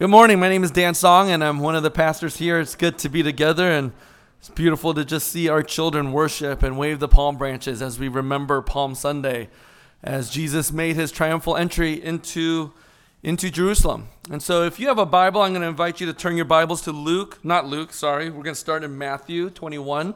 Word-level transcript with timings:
Good 0.00 0.08
morning. 0.08 0.40
My 0.40 0.48
name 0.48 0.64
is 0.64 0.70
Dan 0.70 0.94
Song, 0.94 1.28
and 1.30 1.44
I'm 1.44 1.58
one 1.58 1.76
of 1.76 1.82
the 1.82 1.90
pastors 1.90 2.38
here. 2.38 2.58
It's 2.58 2.74
good 2.74 2.96
to 3.00 3.10
be 3.10 3.22
together, 3.22 3.70
and 3.70 3.92
it's 4.38 4.48
beautiful 4.48 4.94
to 4.94 5.04
just 5.04 5.28
see 5.28 5.46
our 5.46 5.62
children 5.62 6.10
worship 6.12 6.62
and 6.62 6.78
wave 6.78 7.00
the 7.00 7.06
palm 7.06 7.36
branches 7.36 7.82
as 7.82 7.98
we 7.98 8.08
remember 8.08 8.62
Palm 8.62 8.94
Sunday, 8.94 9.50
as 10.02 10.30
Jesus 10.30 10.72
made 10.72 10.96
his 10.96 11.12
triumphal 11.12 11.54
entry 11.54 12.02
into, 12.02 12.72
into 13.22 13.50
Jerusalem. 13.50 14.08
And 14.30 14.42
so, 14.42 14.62
if 14.62 14.80
you 14.80 14.88
have 14.88 14.96
a 14.96 15.04
Bible, 15.04 15.42
I'm 15.42 15.52
going 15.52 15.60
to 15.60 15.68
invite 15.68 16.00
you 16.00 16.06
to 16.06 16.14
turn 16.14 16.34
your 16.34 16.46
Bibles 16.46 16.80
to 16.84 16.92
Luke, 16.92 17.38
not 17.44 17.66
Luke, 17.66 17.92
sorry. 17.92 18.30
We're 18.30 18.42
going 18.42 18.54
to 18.54 18.60
start 18.60 18.82
in 18.82 18.96
Matthew 18.96 19.50
21, 19.50 20.14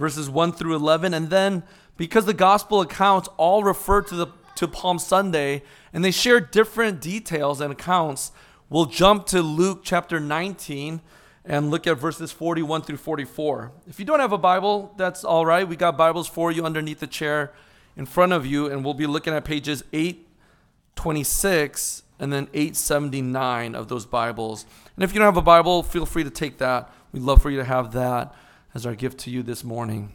verses 0.00 0.28
1 0.28 0.50
through 0.50 0.74
11. 0.74 1.14
And 1.14 1.30
then, 1.30 1.62
because 1.96 2.26
the 2.26 2.34
gospel 2.34 2.80
accounts 2.80 3.28
all 3.36 3.62
refer 3.62 4.02
to, 4.02 4.16
the, 4.16 4.26
to 4.56 4.66
Palm 4.66 4.98
Sunday, 4.98 5.62
and 5.92 6.04
they 6.04 6.10
share 6.10 6.40
different 6.40 7.00
details 7.00 7.60
and 7.60 7.70
accounts 7.70 8.32
We'll 8.68 8.86
jump 8.86 9.26
to 9.26 9.42
Luke 9.42 9.82
chapter 9.84 10.18
19 10.18 11.00
and 11.44 11.70
look 11.70 11.86
at 11.86 11.98
verses 11.98 12.32
41 12.32 12.82
through 12.82 12.96
44. 12.96 13.70
If 13.86 14.00
you 14.00 14.04
don't 14.04 14.18
have 14.18 14.32
a 14.32 14.38
Bible, 14.38 14.92
that's 14.96 15.22
all 15.22 15.46
right. 15.46 15.68
We 15.68 15.76
got 15.76 15.96
Bibles 15.96 16.26
for 16.26 16.50
you 16.50 16.66
underneath 16.66 16.98
the 16.98 17.06
chair 17.06 17.52
in 17.96 18.06
front 18.06 18.32
of 18.32 18.44
you, 18.44 18.66
and 18.66 18.84
we'll 18.84 18.94
be 18.94 19.06
looking 19.06 19.34
at 19.34 19.44
pages 19.44 19.84
826 19.92 22.02
and 22.18 22.32
then 22.32 22.48
879 22.52 23.76
of 23.76 23.86
those 23.86 24.04
Bibles. 24.04 24.66
And 24.96 25.04
if 25.04 25.12
you 25.12 25.20
don't 25.20 25.26
have 25.26 25.36
a 25.36 25.42
Bible, 25.42 25.84
feel 25.84 26.04
free 26.04 26.24
to 26.24 26.30
take 26.30 26.58
that. 26.58 26.92
We'd 27.12 27.22
love 27.22 27.40
for 27.40 27.50
you 27.50 27.58
to 27.58 27.64
have 27.64 27.92
that 27.92 28.34
as 28.74 28.84
our 28.84 28.96
gift 28.96 29.18
to 29.20 29.30
you 29.30 29.44
this 29.44 29.62
morning. 29.62 30.12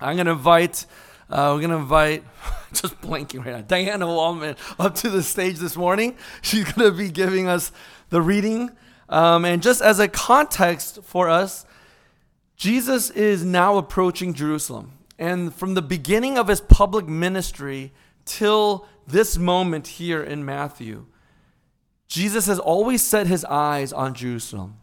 I'm 0.00 0.16
going 0.16 0.26
to 0.26 0.32
invite 0.32 0.86
uh, 1.30 1.52
we're 1.54 1.60
going 1.60 1.70
to 1.70 1.76
invite, 1.76 2.24
just 2.72 3.00
blanking 3.00 3.44
right 3.44 3.54
now, 3.54 3.60
Diana 3.62 4.06
Wallman 4.06 4.56
up 4.78 4.94
to 4.96 5.10
the 5.10 5.22
stage 5.22 5.56
this 5.56 5.76
morning. 5.76 6.16
She's 6.42 6.64
going 6.64 6.90
to 6.90 6.96
be 6.96 7.10
giving 7.10 7.48
us 7.48 7.72
the 8.10 8.20
reading. 8.20 8.70
Um, 9.08 9.44
and 9.44 9.62
just 9.62 9.82
as 9.82 9.98
a 9.98 10.08
context 10.08 11.00
for 11.02 11.28
us, 11.28 11.66
Jesus 12.56 13.10
is 13.10 13.44
now 13.44 13.76
approaching 13.76 14.34
Jerusalem. 14.34 14.92
And 15.18 15.54
from 15.54 15.74
the 15.74 15.82
beginning 15.82 16.38
of 16.38 16.48
his 16.48 16.60
public 16.60 17.06
ministry 17.06 17.92
till 18.24 18.86
this 19.06 19.36
moment 19.38 19.86
here 19.86 20.22
in 20.22 20.44
Matthew, 20.44 21.06
Jesus 22.08 22.46
has 22.46 22.58
always 22.58 23.02
set 23.02 23.26
his 23.26 23.44
eyes 23.44 23.92
on 23.92 24.14
Jerusalem. 24.14 24.78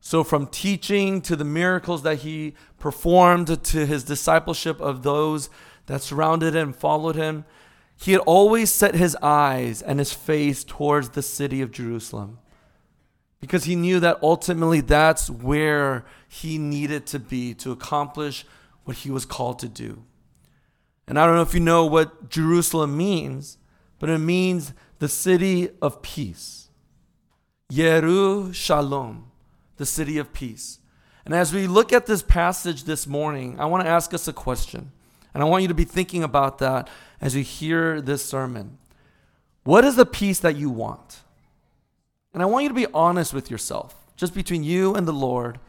So, 0.00 0.22
from 0.22 0.46
teaching 0.46 1.20
to 1.22 1.34
the 1.34 1.44
miracles 1.44 2.02
that 2.02 2.18
he 2.18 2.54
performed 2.78 3.62
to 3.64 3.86
his 3.86 4.04
discipleship 4.04 4.80
of 4.80 5.02
those 5.02 5.50
that 5.86 6.02
surrounded 6.02 6.54
him 6.54 6.68
and 6.68 6.76
followed 6.76 7.16
him, 7.16 7.44
he 7.96 8.12
had 8.12 8.20
always 8.22 8.70
set 8.70 8.94
his 8.94 9.16
eyes 9.22 9.80
and 9.80 9.98
his 9.98 10.12
face 10.12 10.64
towards 10.64 11.10
the 11.10 11.22
city 11.22 11.62
of 11.62 11.70
Jerusalem 11.70 12.38
because 13.40 13.64
he 13.64 13.76
knew 13.76 14.00
that 14.00 14.18
ultimately 14.22 14.80
that's 14.80 15.30
where 15.30 16.04
he 16.28 16.58
needed 16.58 17.06
to 17.06 17.18
be 17.18 17.54
to 17.54 17.72
accomplish 17.72 18.44
what 18.84 18.98
he 18.98 19.10
was 19.10 19.24
called 19.24 19.58
to 19.60 19.68
do. 19.68 20.04
And 21.08 21.18
I 21.18 21.26
don't 21.26 21.36
know 21.36 21.42
if 21.42 21.54
you 21.54 21.60
know 21.60 21.86
what 21.86 22.28
Jerusalem 22.28 22.96
means, 22.96 23.58
but 23.98 24.10
it 24.10 24.18
means 24.18 24.72
the 24.98 25.08
city 25.08 25.70
of 25.80 26.02
peace. 26.02 26.68
Yeru 27.72 28.54
Shalom, 28.54 29.30
the 29.76 29.86
city 29.86 30.18
of 30.18 30.32
peace. 30.32 30.78
And 31.24 31.34
as 31.34 31.52
we 31.52 31.66
look 31.66 31.92
at 31.92 32.06
this 32.06 32.22
passage 32.22 32.84
this 32.84 33.06
morning, 33.06 33.58
I 33.58 33.66
want 33.66 33.84
to 33.84 33.90
ask 33.90 34.14
us 34.14 34.28
a 34.28 34.32
question. 34.32 34.92
And 35.36 35.42
I 35.42 35.46
want 35.48 35.60
you 35.60 35.68
to 35.68 35.74
be 35.74 35.84
thinking 35.84 36.22
about 36.22 36.60
that 36.60 36.88
as 37.20 37.36
you 37.36 37.42
hear 37.42 38.00
this 38.00 38.24
sermon. 38.24 38.78
What 39.64 39.84
is 39.84 39.94
the 39.94 40.06
peace 40.06 40.38
that 40.38 40.56
you 40.56 40.70
want? 40.70 41.20
And 42.32 42.42
I 42.42 42.46
want 42.46 42.62
you 42.62 42.70
to 42.70 42.74
be 42.74 42.86
honest 42.94 43.34
with 43.34 43.50
yourself, 43.50 43.94
just 44.16 44.32
between 44.34 44.64
you 44.64 44.94
and 44.94 45.06
the 45.06 45.12
Lord. 45.12 45.60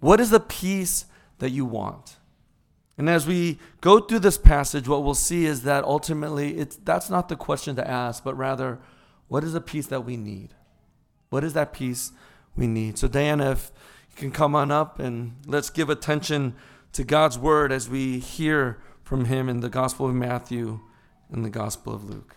What 0.00 0.18
is 0.18 0.30
the 0.30 0.40
peace 0.40 1.04
that 1.38 1.50
you 1.50 1.64
want? 1.64 2.16
And 2.98 3.08
as 3.08 3.28
we 3.28 3.60
go 3.80 4.00
through 4.00 4.18
this 4.18 4.38
passage, 4.38 4.88
what 4.88 5.04
we'll 5.04 5.14
see 5.14 5.46
is 5.46 5.62
that 5.62 5.84
ultimately 5.84 6.58
it's, 6.58 6.74
that's 6.74 7.08
not 7.08 7.28
the 7.28 7.36
question 7.36 7.76
to 7.76 7.88
ask, 7.88 8.24
but 8.24 8.36
rather, 8.36 8.80
what 9.28 9.44
is 9.44 9.52
the 9.52 9.60
peace 9.60 9.86
that 9.86 10.04
we 10.04 10.16
need? 10.16 10.48
What 11.30 11.44
is 11.44 11.52
that 11.52 11.72
peace 11.72 12.10
we 12.56 12.66
need? 12.66 12.98
So, 12.98 13.06
Diana, 13.06 13.52
if 13.52 13.70
you 14.10 14.16
can 14.16 14.32
come 14.32 14.56
on 14.56 14.72
up 14.72 14.98
and 14.98 15.36
let's 15.46 15.70
give 15.70 15.90
attention 15.90 16.56
to 16.94 17.04
God's 17.04 17.38
word 17.38 17.70
as 17.70 17.88
we 17.88 18.18
hear 18.18 18.80
from 19.06 19.26
him 19.26 19.48
in 19.48 19.60
the 19.60 19.68
Gospel 19.68 20.08
of 20.08 20.14
Matthew 20.16 20.80
and 21.30 21.44
the 21.44 21.48
Gospel 21.48 21.94
of 21.94 22.10
Luke. 22.10 22.34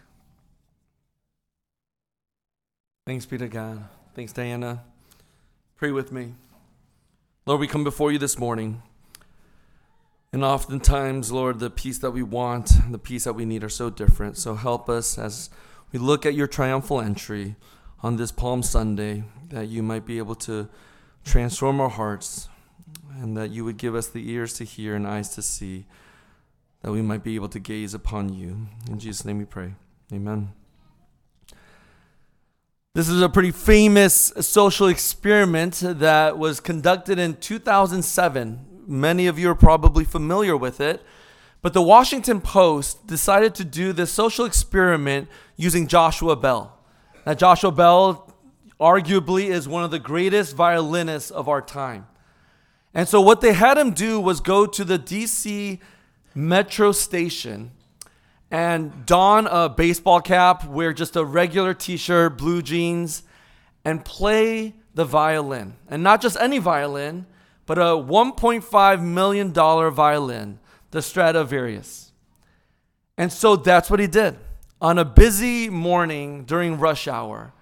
Thanks 3.07 3.25
be 3.25 3.39
to 3.39 3.47
God. 3.47 3.85
Thanks, 4.13 4.33
Diana. 4.33 4.83
Pray 5.77 5.89
with 5.89 6.11
me. 6.11 6.35
Lord, 7.47 7.59
we 7.59 7.67
come 7.67 7.83
before 7.83 8.11
you 8.11 8.19
this 8.19 8.37
morning. 8.37 8.83
And 10.31 10.45
oftentimes, 10.45 11.31
Lord, 11.31 11.57
the 11.57 11.71
peace 11.71 11.97
that 11.97 12.11
we 12.11 12.21
want, 12.21 12.69
and 12.85 12.93
the 12.93 12.99
peace 12.99 13.23
that 13.23 13.33
we 13.33 13.45
need 13.45 13.63
are 13.63 13.69
so 13.69 13.89
different. 13.89 14.37
So 14.37 14.53
help 14.53 14.89
us 14.89 15.17
as 15.17 15.49
we 15.91 15.97
look 15.97 16.23
at 16.23 16.35
your 16.35 16.45
triumphal 16.45 17.01
entry 17.01 17.55
on 18.03 18.17
this 18.17 18.31
Palm 18.31 18.61
Sunday, 18.61 19.23
that 19.47 19.69
you 19.69 19.81
might 19.81 20.05
be 20.05 20.19
able 20.19 20.35
to 20.35 20.69
transform 21.25 21.81
our 21.81 21.89
hearts 21.89 22.47
and 23.19 23.35
that 23.35 23.49
you 23.49 23.65
would 23.65 23.77
give 23.77 23.95
us 23.95 24.07
the 24.07 24.29
ears 24.29 24.53
to 24.53 24.63
hear 24.63 24.93
and 24.93 25.07
eyes 25.07 25.29
to 25.29 25.41
see 25.41 25.87
that 26.81 26.91
we 26.91 27.01
might 27.01 27.23
be 27.23 27.35
able 27.35 27.49
to 27.49 27.59
gaze 27.59 27.93
upon 27.93 28.33
you. 28.33 28.67
In 28.89 28.99
Jesus' 28.99 29.25
name 29.25 29.37
we 29.37 29.45
pray. 29.45 29.73
Amen. 30.13 30.53
This 32.95 33.07
is 33.07 33.21
a 33.21 33.29
pretty 33.29 33.51
famous 33.51 34.33
social 34.39 34.87
experiment 34.87 35.81
that 35.83 36.37
was 36.37 36.59
conducted 36.59 37.19
in 37.19 37.35
2007. 37.35 38.65
Many 38.87 39.27
of 39.27 39.37
you 39.37 39.49
are 39.51 39.55
probably 39.55 40.03
familiar 40.03 40.57
with 40.57 40.81
it. 40.81 41.03
But 41.61 41.73
the 41.73 41.81
Washington 41.81 42.39
Post 42.41 43.05
decided 43.05 43.53
to 43.55 43.65
do 43.65 43.91
this 43.93 44.11
social 44.11 44.45
experiment 44.45 45.27
using 45.57 45.87
Joshua 45.87 46.35
Bell. 46.35 46.77
Now, 47.25 47.33
Joshua 47.33 47.71
Bell 47.71 48.33
arguably 48.79 49.47
is 49.47 49.67
one 49.67 49.83
of 49.83 49.91
the 49.91 49.99
greatest 49.99 50.55
violinists 50.55 51.31
of 51.31 51.49
our 51.49 51.61
time. 51.61 52.07
And 52.93 53.07
so, 53.07 53.21
what 53.21 53.41
they 53.41 53.53
had 53.53 53.77
him 53.77 53.91
do 53.91 54.19
was 54.19 54.39
go 54.39 54.65
to 54.65 54.83
the 54.83 54.97
DC 54.97 55.79
metro 56.39 56.91
station 56.91 57.71
and 58.51 59.05
don 59.05 59.47
a 59.47 59.69
baseball 59.69 60.21
cap, 60.21 60.65
wear 60.65 60.93
just 60.93 61.15
a 61.15 61.23
regular 61.23 61.73
t 61.73 61.97
shirt, 61.97 62.37
blue 62.37 62.61
jeans, 62.61 63.23
and 63.85 64.03
play 64.03 64.73
the 64.95 65.05
violin. 65.05 65.75
And 65.87 66.01
not 66.01 66.21
just 66.21 66.37
any 66.39 66.57
violin, 66.57 67.25
but 67.65 67.77
a 67.77 67.81
$1.5 67.81 69.03
million 69.03 69.53
violin, 69.53 70.59
the 70.91 71.01
Stradivarius. 71.01 72.11
And 73.17 73.31
so 73.31 73.55
that's 73.55 73.91
what 73.91 73.99
he 73.99 74.07
did. 74.07 74.37
On 74.81 74.97
a 74.97 75.05
busy 75.05 75.69
morning 75.69 76.45
during 76.45 76.79
rush 76.79 77.07
hour, 77.07 77.53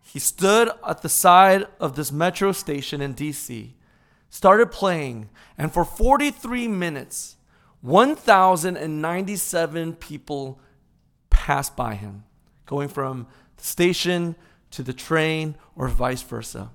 he 0.00 0.18
stood 0.18 0.70
at 0.86 1.02
the 1.02 1.08
side 1.08 1.66
of 1.80 1.96
this 1.96 2.10
metro 2.12 2.52
station 2.52 3.00
in 3.00 3.14
DC, 3.14 3.72
started 4.30 4.70
playing, 4.70 5.28
and 5.58 5.72
for 5.72 5.84
43 5.84 6.68
minutes, 6.68 7.36
1,097 7.82 9.94
people 9.96 10.58
passed 11.30 11.76
by 11.76 11.94
him, 11.94 12.24
going 12.66 12.88
from 12.88 13.26
the 13.56 13.64
station 13.64 14.34
to 14.70 14.82
the 14.82 14.92
train 14.92 15.54
or 15.76 15.88
vice 15.88 16.22
versa. 16.22 16.70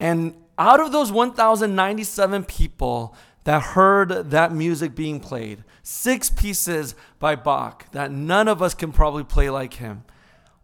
And 0.00 0.34
out 0.58 0.80
of 0.80 0.92
those 0.92 1.10
1,097 1.10 2.44
people 2.44 3.14
that 3.44 3.62
heard 3.62 4.30
that 4.30 4.52
music 4.52 4.94
being 4.94 5.20
played, 5.20 5.64
six 5.82 6.30
pieces 6.30 6.94
by 7.18 7.34
Bach 7.34 7.90
that 7.92 8.10
none 8.10 8.48
of 8.48 8.60
us 8.60 8.74
can 8.74 8.92
probably 8.92 9.24
play 9.24 9.50
like 9.50 9.74
him, 9.74 10.04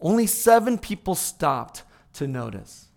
only 0.00 0.26
seven 0.26 0.78
people 0.78 1.14
stopped 1.14 1.82
to 2.14 2.26
notice. 2.26 2.88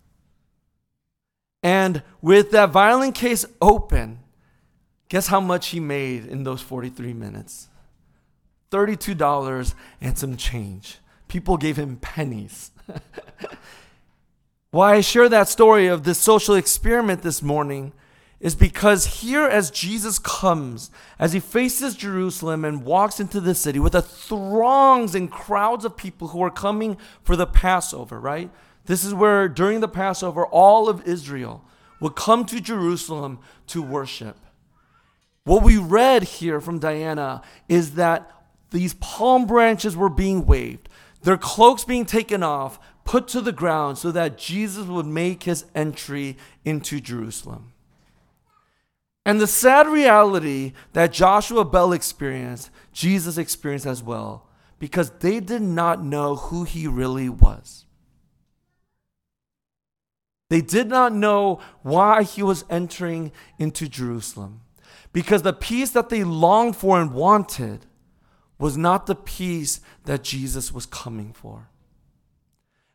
And 1.62 2.02
with 2.20 2.50
that 2.50 2.70
violin 2.70 3.12
case 3.12 3.44
open, 3.60 4.20
Guess 5.08 5.28
how 5.28 5.40
much 5.40 5.68
he 5.68 5.80
made 5.80 6.26
in 6.26 6.44
those 6.44 6.60
43 6.60 7.14
minutes? 7.14 7.68
$32 8.70 9.74
and 10.00 10.18
some 10.18 10.36
change. 10.36 10.98
People 11.28 11.56
gave 11.56 11.76
him 11.76 11.96
pennies. 11.96 12.70
Why 14.70 14.96
I 14.96 15.00
share 15.00 15.28
that 15.30 15.48
story 15.48 15.86
of 15.86 16.04
this 16.04 16.18
social 16.18 16.54
experiment 16.54 17.22
this 17.22 17.42
morning 17.42 17.92
is 18.38 18.54
because 18.54 19.20
here, 19.22 19.46
as 19.46 19.70
Jesus 19.70 20.18
comes, 20.18 20.90
as 21.18 21.32
he 21.32 21.40
faces 21.40 21.96
Jerusalem 21.96 22.64
and 22.64 22.84
walks 22.84 23.18
into 23.18 23.40
the 23.40 23.54
city 23.54 23.78
with 23.78 23.94
the 23.94 24.02
throngs 24.02 25.14
and 25.14 25.30
crowds 25.30 25.84
of 25.84 25.96
people 25.96 26.28
who 26.28 26.42
are 26.42 26.50
coming 26.50 26.96
for 27.22 27.34
the 27.34 27.46
Passover, 27.46 28.20
right? 28.20 28.50
This 28.84 29.04
is 29.04 29.12
where 29.12 29.48
during 29.48 29.80
the 29.80 29.88
Passover, 29.88 30.46
all 30.46 30.88
of 30.88 31.06
Israel 31.06 31.64
would 32.00 32.14
come 32.14 32.44
to 32.44 32.60
Jerusalem 32.60 33.40
to 33.68 33.82
worship. 33.82 34.36
What 35.48 35.62
we 35.62 35.78
read 35.78 36.24
here 36.24 36.60
from 36.60 36.78
Diana 36.78 37.40
is 37.70 37.94
that 37.94 38.30
these 38.70 38.92
palm 39.00 39.46
branches 39.46 39.96
were 39.96 40.10
being 40.10 40.44
waved, 40.44 40.90
their 41.22 41.38
cloaks 41.38 41.84
being 41.84 42.04
taken 42.04 42.42
off, 42.42 42.78
put 43.04 43.26
to 43.28 43.40
the 43.40 43.50
ground 43.50 43.96
so 43.96 44.12
that 44.12 44.36
Jesus 44.36 44.84
would 44.84 45.06
make 45.06 45.44
his 45.44 45.64
entry 45.74 46.36
into 46.66 47.00
Jerusalem. 47.00 47.72
And 49.24 49.40
the 49.40 49.46
sad 49.46 49.86
reality 49.86 50.74
that 50.92 51.14
Joshua 51.14 51.64
Bell 51.64 51.94
experienced, 51.94 52.68
Jesus 52.92 53.38
experienced 53.38 53.86
as 53.86 54.02
well, 54.02 54.50
because 54.78 55.12
they 55.20 55.40
did 55.40 55.62
not 55.62 56.04
know 56.04 56.36
who 56.36 56.64
he 56.64 56.86
really 56.86 57.30
was. 57.30 57.86
They 60.50 60.60
did 60.60 60.88
not 60.88 61.14
know 61.14 61.60
why 61.80 62.22
he 62.24 62.42
was 62.42 62.66
entering 62.68 63.32
into 63.58 63.88
Jerusalem. 63.88 64.60
Because 65.12 65.42
the 65.42 65.52
peace 65.52 65.90
that 65.90 66.08
they 66.08 66.24
longed 66.24 66.76
for 66.76 67.00
and 67.00 67.12
wanted 67.12 67.86
was 68.58 68.76
not 68.76 69.06
the 69.06 69.14
peace 69.14 69.80
that 70.04 70.22
Jesus 70.22 70.72
was 70.72 70.86
coming 70.86 71.32
for. 71.32 71.68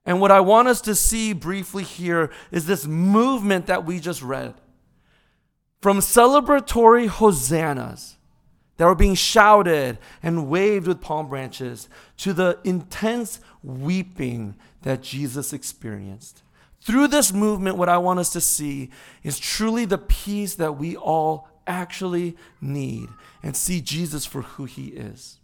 And 0.06 0.20
what 0.20 0.32
I 0.32 0.42
want 0.42 0.68
us 0.68 0.82
to 0.82 0.96
see 0.96 1.34
briefly 1.34 1.84
here 1.84 2.30
is 2.52 2.66
this 2.66 2.86
movement 2.86 3.68
that 3.68 3.86
we 3.86 4.00
just 4.00 4.22
read. 4.22 4.56
From 5.82 6.00
celebratory 6.00 7.08
hosannas 7.08 8.18
that 8.78 8.86
were 8.86 8.96
being 8.96 9.16
shouted 9.16 9.98
and 10.22 10.50
waved 10.50 10.88
with 10.88 11.02
palm 11.02 11.30
branches 11.30 11.88
to 12.18 12.34
the 12.34 12.60
intense 12.64 13.40
weeping 13.64 14.56
that 14.82 15.02
Jesus 15.02 15.54
experienced. 15.54 16.44
Through 16.82 17.08
this 17.08 17.32
movement, 17.32 17.78
what 17.78 17.88
I 17.88 17.98
want 17.98 18.20
us 18.20 18.30
to 18.32 18.42
see 18.42 18.90
is 19.24 19.40
truly 19.40 19.86
the 19.86 19.98
peace 19.98 20.56
that 20.56 20.74
we 20.78 20.98
all 20.98 21.48
actually 21.68 22.36
need 22.62 23.10
and 23.42 23.56
see 23.56 23.82
Jesus 23.82 24.26
for 24.26 24.42
who 24.42 24.66
he 24.66 24.88
is. 24.88 25.38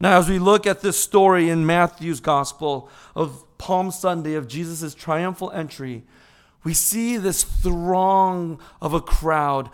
Now, 0.00 0.18
as 0.18 0.28
we 0.28 0.38
look 0.38 0.66
at 0.66 0.80
this 0.80 0.98
story 0.98 1.48
in 1.48 1.66
Matthew's 1.66 2.20
gospel 2.20 2.88
of 3.16 3.44
Palm 3.58 3.90
Sunday, 3.90 4.34
of 4.34 4.46
Jesus' 4.46 4.94
triumphal 4.94 5.50
entry, 5.50 6.04
we 6.62 6.72
see 6.74 7.16
this 7.16 7.42
throng 7.42 8.60
of 8.80 8.94
a 8.94 9.00
crowd 9.00 9.70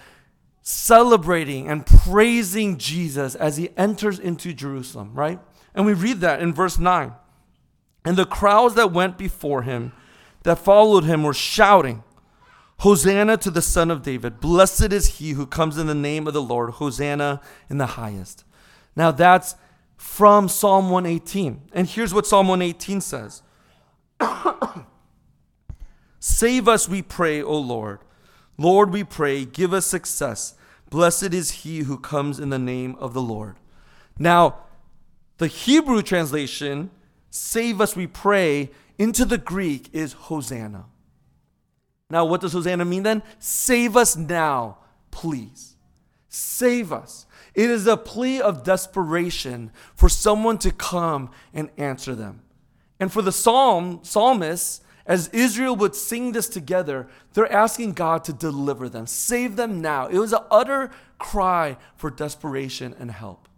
celebrating 0.63 1.69
and 1.69 1.85
praising 1.85 2.79
Jesus 2.79 3.35
as 3.35 3.59
he 3.59 3.71
enters 3.77 4.19
into 4.19 4.55
Jerusalem, 4.55 5.13
right? 5.15 5.39
And 5.75 5.85
we 5.85 5.93
read 5.93 6.21
that 6.21 6.41
in 6.41 6.55
verse 6.55 6.79
9. 6.79 7.13
And 8.07 8.17
the 8.17 8.25
crowds 8.25 8.75
that 8.75 8.93
went 8.93 9.19
before 9.19 9.63
him, 9.63 9.93
that 10.45 10.59
followed 10.59 11.05
him, 11.05 11.23
were 11.23 11.35
shouting, 11.35 12.03
Hosanna 12.79 13.37
to 13.39 13.51
the 13.51 13.63
Son 13.63 13.91
of 13.91 14.03
David. 14.03 14.41
Blessed 14.41 14.93
is 14.93 15.19
he 15.19 15.31
who 15.33 15.47
comes 15.47 15.79
in 15.79 15.87
the 15.87 15.95
name 15.95 16.27
of 16.27 16.35
the 16.35 16.43
Lord. 16.43 16.71
Hosanna 16.71 17.41
in 17.71 17.79
the 17.79 17.87
highest. 17.87 18.45
Now 18.97 19.11
that's 19.11 19.55
from 19.97 20.49
Psalm 20.49 20.91
118. 20.91 21.71
And 21.73 21.89
here's 21.89 22.13
what 22.13 22.27
Psalm 22.27 22.49
118 22.49 23.01
says 23.01 23.43
Save 26.21 26.69
us, 26.69 26.89
we 26.89 27.03
pray, 27.03 27.43
O 27.43 27.59
Lord. 27.59 28.01
Lord, 28.57 28.91
we 28.91 29.05
pray, 29.05 29.45
give 29.45 29.73
us 29.73 29.87
success. 29.87 30.55
Blessed 30.91 31.35
is 31.35 31.51
he 31.51 31.81
who 31.81 31.99
comes 31.99 32.39
in 32.39 32.51
the 32.51 32.59
name 32.59 32.95
of 32.97 33.15
the 33.15 33.23
Lord. 33.23 33.57
Now, 34.19 34.61
the 35.39 35.49
Hebrew 35.49 36.03
translation, 36.03 36.91
save 37.31 37.81
us, 37.81 37.97
we 37.97 38.07
pray, 38.07 38.71
into 38.97 39.25
the 39.25 39.39
Greek 39.39 39.91
is 39.93 40.13
Hosanna. 40.13 40.87
Now, 42.15 42.25
what 42.25 42.41
does 42.41 42.53
Hosanna 42.53 42.85
mean 42.85 43.03
then? 43.03 43.25
Save 43.41 43.97
us 43.97 44.17
now, 44.17 44.79
please. 45.11 45.75
Save 46.29 46.93
us. 46.93 47.27
It 47.57 47.69
is 47.69 47.89
a 47.89 47.97
plea 47.97 48.41
of 48.41 48.63
desperation 48.63 49.73
for 49.97 50.09
someone 50.09 50.59
to 50.59 50.71
come 50.71 51.33
and 51.53 51.71
answer 51.77 52.15
them. 52.15 52.43
And 53.01 53.13
for 53.13 53.21
the 53.21 53.33
psalm, 53.33 53.99
psalmists, 54.05 54.81
as 55.07 55.27
Israel 55.33 55.75
would 55.75 55.97
sing 55.97 56.31
this 56.31 56.49
together, 56.49 57.09
they're 57.33 57.53
asking 57.53 57.95
God 57.95 58.23
to 58.27 58.33
deliver 58.33 58.89
them, 58.89 59.09
save 59.09 59.57
them 59.57 59.81
now. 59.83 60.07
It 60.07 60.19
was 60.19 60.33
an 60.33 60.45
utter 60.53 60.93
cry 61.19 61.77
for 61.97 62.11
desperation 62.11 62.95
and 62.97 63.11
help. 63.11 63.49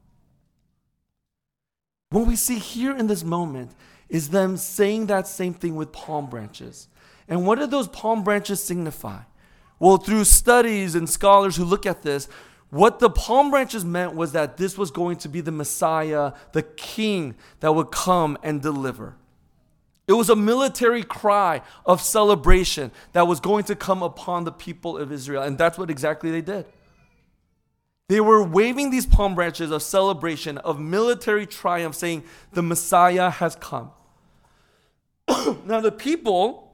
What 2.08 2.26
we 2.26 2.36
see 2.36 2.58
here 2.58 2.96
in 2.96 3.06
this 3.06 3.22
moment 3.22 3.72
is 4.08 4.30
them 4.30 4.56
saying 4.56 5.08
that 5.08 5.26
same 5.26 5.52
thing 5.52 5.76
with 5.76 5.92
palm 5.92 6.30
branches. 6.30 6.88
And 7.28 7.46
what 7.46 7.58
did 7.58 7.70
those 7.70 7.88
palm 7.88 8.22
branches 8.22 8.62
signify? 8.62 9.20
Well, 9.78 9.98
through 9.98 10.24
studies 10.24 10.94
and 10.94 11.08
scholars 11.08 11.56
who 11.56 11.64
look 11.64 11.86
at 11.86 12.02
this, 12.02 12.28
what 12.70 12.98
the 12.98 13.10
palm 13.10 13.50
branches 13.50 13.84
meant 13.84 14.14
was 14.14 14.32
that 14.32 14.56
this 14.56 14.76
was 14.76 14.90
going 14.90 15.16
to 15.18 15.28
be 15.28 15.40
the 15.40 15.52
Messiah, 15.52 16.32
the 16.52 16.62
king 16.62 17.34
that 17.60 17.74
would 17.74 17.90
come 17.90 18.38
and 18.42 18.60
deliver. 18.60 19.16
It 20.08 20.12
was 20.12 20.30
a 20.30 20.36
military 20.36 21.02
cry 21.02 21.62
of 21.84 22.00
celebration 22.00 22.92
that 23.12 23.26
was 23.26 23.40
going 23.40 23.64
to 23.64 23.74
come 23.74 24.02
upon 24.02 24.44
the 24.44 24.52
people 24.52 24.96
of 24.96 25.10
Israel. 25.10 25.42
And 25.42 25.58
that's 25.58 25.78
what 25.78 25.90
exactly 25.90 26.30
they 26.30 26.42
did. 26.42 26.66
They 28.08 28.20
were 28.20 28.42
waving 28.42 28.90
these 28.90 29.04
palm 29.04 29.34
branches 29.34 29.72
of 29.72 29.82
celebration, 29.82 30.58
of 30.58 30.78
military 30.78 31.44
triumph, 31.44 31.96
saying, 31.96 32.22
The 32.52 32.62
Messiah 32.62 33.30
has 33.30 33.56
come. 33.56 33.90
now, 35.66 35.80
the 35.80 35.90
people, 35.90 36.65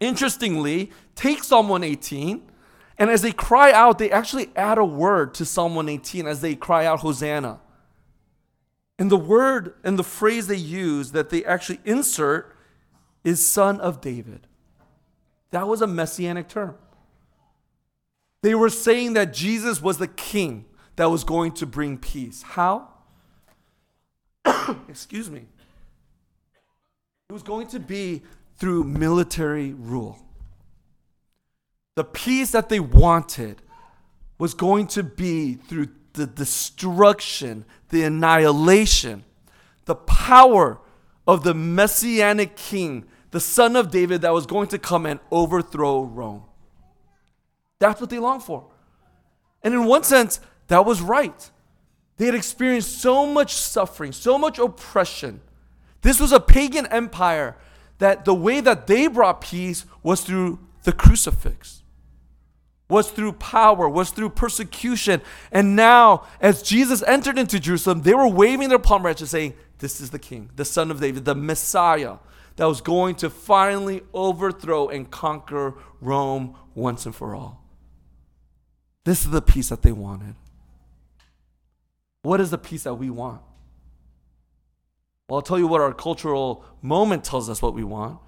interestingly, 0.00 0.90
take 1.14 1.44
Psalm 1.44 1.68
118, 1.68 2.42
and 2.98 3.10
as 3.10 3.22
they 3.22 3.32
cry 3.32 3.72
out, 3.72 3.98
they 3.98 4.10
actually 4.10 4.50
add 4.56 4.78
a 4.78 4.84
word 4.84 5.32
to 5.34 5.44
Psalm 5.44 5.74
118 5.74 6.26
as 6.26 6.40
they 6.40 6.54
cry 6.54 6.84
out, 6.84 7.00
Hosanna. 7.00 7.60
And 8.98 9.10
the 9.10 9.16
word 9.16 9.74
and 9.82 9.98
the 9.98 10.04
phrase 10.04 10.46
they 10.46 10.56
use 10.56 11.12
that 11.12 11.30
they 11.30 11.42
actually 11.44 11.80
insert 11.84 12.54
is 13.24 13.44
son 13.44 13.80
of 13.80 14.00
David. 14.02 14.46
That 15.50 15.66
was 15.66 15.80
a 15.80 15.86
messianic 15.86 16.48
term. 16.48 16.76
They 18.42 18.54
were 18.54 18.68
saying 18.68 19.14
that 19.14 19.32
Jesus 19.32 19.80
was 19.80 19.98
the 19.98 20.06
king 20.08 20.66
that 20.96 21.10
was 21.10 21.24
going 21.24 21.52
to 21.52 21.66
bring 21.66 21.98
peace. 21.98 22.42
How? 22.42 22.88
Excuse 24.88 25.30
me. 25.30 25.46
It 27.28 27.32
was 27.32 27.42
going 27.42 27.68
to 27.68 27.80
be 27.80 28.22
through 28.60 28.84
military 28.84 29.72
rule. 29.72 30.18
The 31.96 32.04
peace 32.04 32.52
that 32.52 32.68
they 32.68 32.78
wanted 32.78 33.62
was 34.38 34.54
going 34.54 34.86
to 34.88 35.02
be 35.02 35.54
through 35.54 35.88
the 36.12 36.26
destruction, 36.26 37.64
the 37.88 38.04
annihilation, 38.04 39.24
the 39.86 39.94
power 39.94 40.78
of 41.26 41.42
the 41.42 41.54
messianic 41.54 42.54
king, 42.54 43.06
the 43.30 43.40
son 43.40 43.76
of 43.76 43.90
David 43.90 44.20
that 44.22 44.32
was 44.32 44.46
going 44.46 44.68
to 44.68 44.78
come 44.78 45.06
and 45.06 45.20
overthrow 45.30 46.02
Rome. 46.02 46.44
That's 47.78 48.00
what 48.00 48.10
they 48.10 48.18
longed 48.18 48.42
for. 48.42 48.66
And 49.62 49.72
in 49.72 49.84
one 49.84 50.04
sense, 50.04 50.40
that 50.68 50.84
was 50.84 51.00
right. 51.00 51.50
They 52.18 52.26
had 52.26 52.34
experienced 52.34 52.98
so 53.00 53.24
much 53.24 53.54
suffering, 53.54 54.12
so 54.12 54.36
much 54.36 54.58
oppression. 54.58 55.40
This 56.02 56.20
was 56.20 56.32
a 56.32 56.40
pagan 56.40 56.86
empire 56.86 57.56
that 58.00 58.24
the 58.24 58.34
way 58.34 58.60
that 58.60 58.86
they 58.86 59.06
brought 59.06 59.40
peace 59.40 59.86
was 60.02 60.22
through 60.22 60.58
the 60.82 60.92
crucifix, 60.92 61.82
was 62.88 63.10
through 63.10 63.32
power, 63.34 63.88
was 63.88 64.10
through 64.10 64.30
persecution. 64.30 65.22
And 65.52 65.76
now, 65.76 66.26
as 66.40 66.62
Jesus 66.62 67.02
entered 67.04 67.38
into 67.38 67.60
Jerusalem, 67.60 68.02
they 68.02 68.14
were 68.14 68.26
waving 68.26 68.68
their 68.68 68.78
palm 68.78 69.02
branches 69.02 69.30
saying, 69.30 69.54
this 69.78 70.00
is 70.00 70.10
the 70.10 70.18
king, 70.18 70.50
the 70.56 70.64
son 70.64 70.90
of 70.90 71.00
David, 71.00 71.24
the 71.24 71.34
Messiah 71.34 72.16
that 72.56 72.66
was 72.66 72.80
going 72.80 73.14
to 73.16 73.30
finally 73.30 74.02
overthrow 74.12 74.88
and 74.88 75.10
conquer 75.10 75.74
Rome 76.00 76.56
once 76.74 77.06
and 77.06 77.14
for 77.14 77.34
all. 77.34 77.64
This 79.04 79.24
is 79.24 79.30
the 79.30 79.40
peace 79.40 79.68
that 79.70 79.82
they 79.82 79.92
wanted. 79.92 80.34
What 82.22 82.40
is 82.40 82.50
the 82.50 82.58
peace 82.58 82.82
that 82.82 82.94
we 82.94 83.08
want? 83.08 83.40
Well, 85.30 85.36
I'll 85.38 85.42
tell 85.42 85.60
you 85.60 85.68
what 85.68 85.80
our 85.80 85.94
cultural 85.94 86.64
moment 86.82 87.22
tells 87.22 87.48
us 87.48 87.62
what 87.62 87.72
we 87.72 87.84
want. 87.84 88.18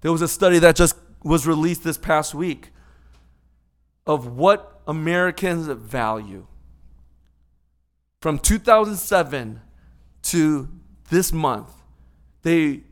There 0.00 0.10
was 0.10 0.22
a 0.22 0.28
study 0.28 0.58
that 0.60 0.74
just 0.74 0.96
was 1.22 1.46
released 1.46 1.84
this 1.84 1.98
past 1.98 2.34
week 2.34 2.70
of 4.06 4.26
what 4.26 4.80
Americans 4.88 5.66
value. 5.66 6.46
From 8.22 8.38
2007 8.38 9.60
to 10.22 10.68
this 11.10 11.30
month, 11.30 11.70
they 12.40 12.84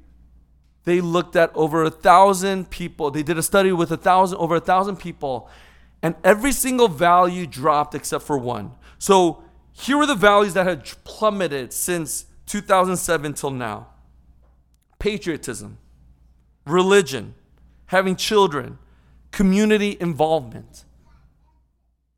they 0.84 1.00
looked 1.00 1.34
at 1.34 1.50
over 1.54 1.84
a 1.84 1.90
thousand 1.90 2.68
people. 2.68 3.10
They 3.10 3.22
did 3.22 3.38
a 3.38 3.42
study 3.42 3.72
with 3.72 3.90
a 3.90 3.96
thousand 3.96 4.36
over 4.36 4.56
a 4.56 4.60
thousand 4.60 4.96
people, 4.96 5.48
and 6.02 6.16
every 6.22 6.52
single 6.52 6.88
value 6.88 7.46
dropped 7.46 7.94
except 7.94 8.24
for 8.24 8.36
one. 8.36 8.72
So 8.98 9.42
here 9.72 9.96
were 9.96 10.04
the 10.04 10.14
values 10.14 10.52
that 10.52 10.66
had 10.66 10.84
plummeted 11.04 11.72
since 11.72 12.26
2007 12.46 13.34
till 13.34 13.50
now: 13.50 13.88
patriotism, 14.98 15.78
religion, 16.66 17.34
having 17.86 18.16
children, 18.16 18.78
community 19.30 19.96
involvement. 20.00 20.84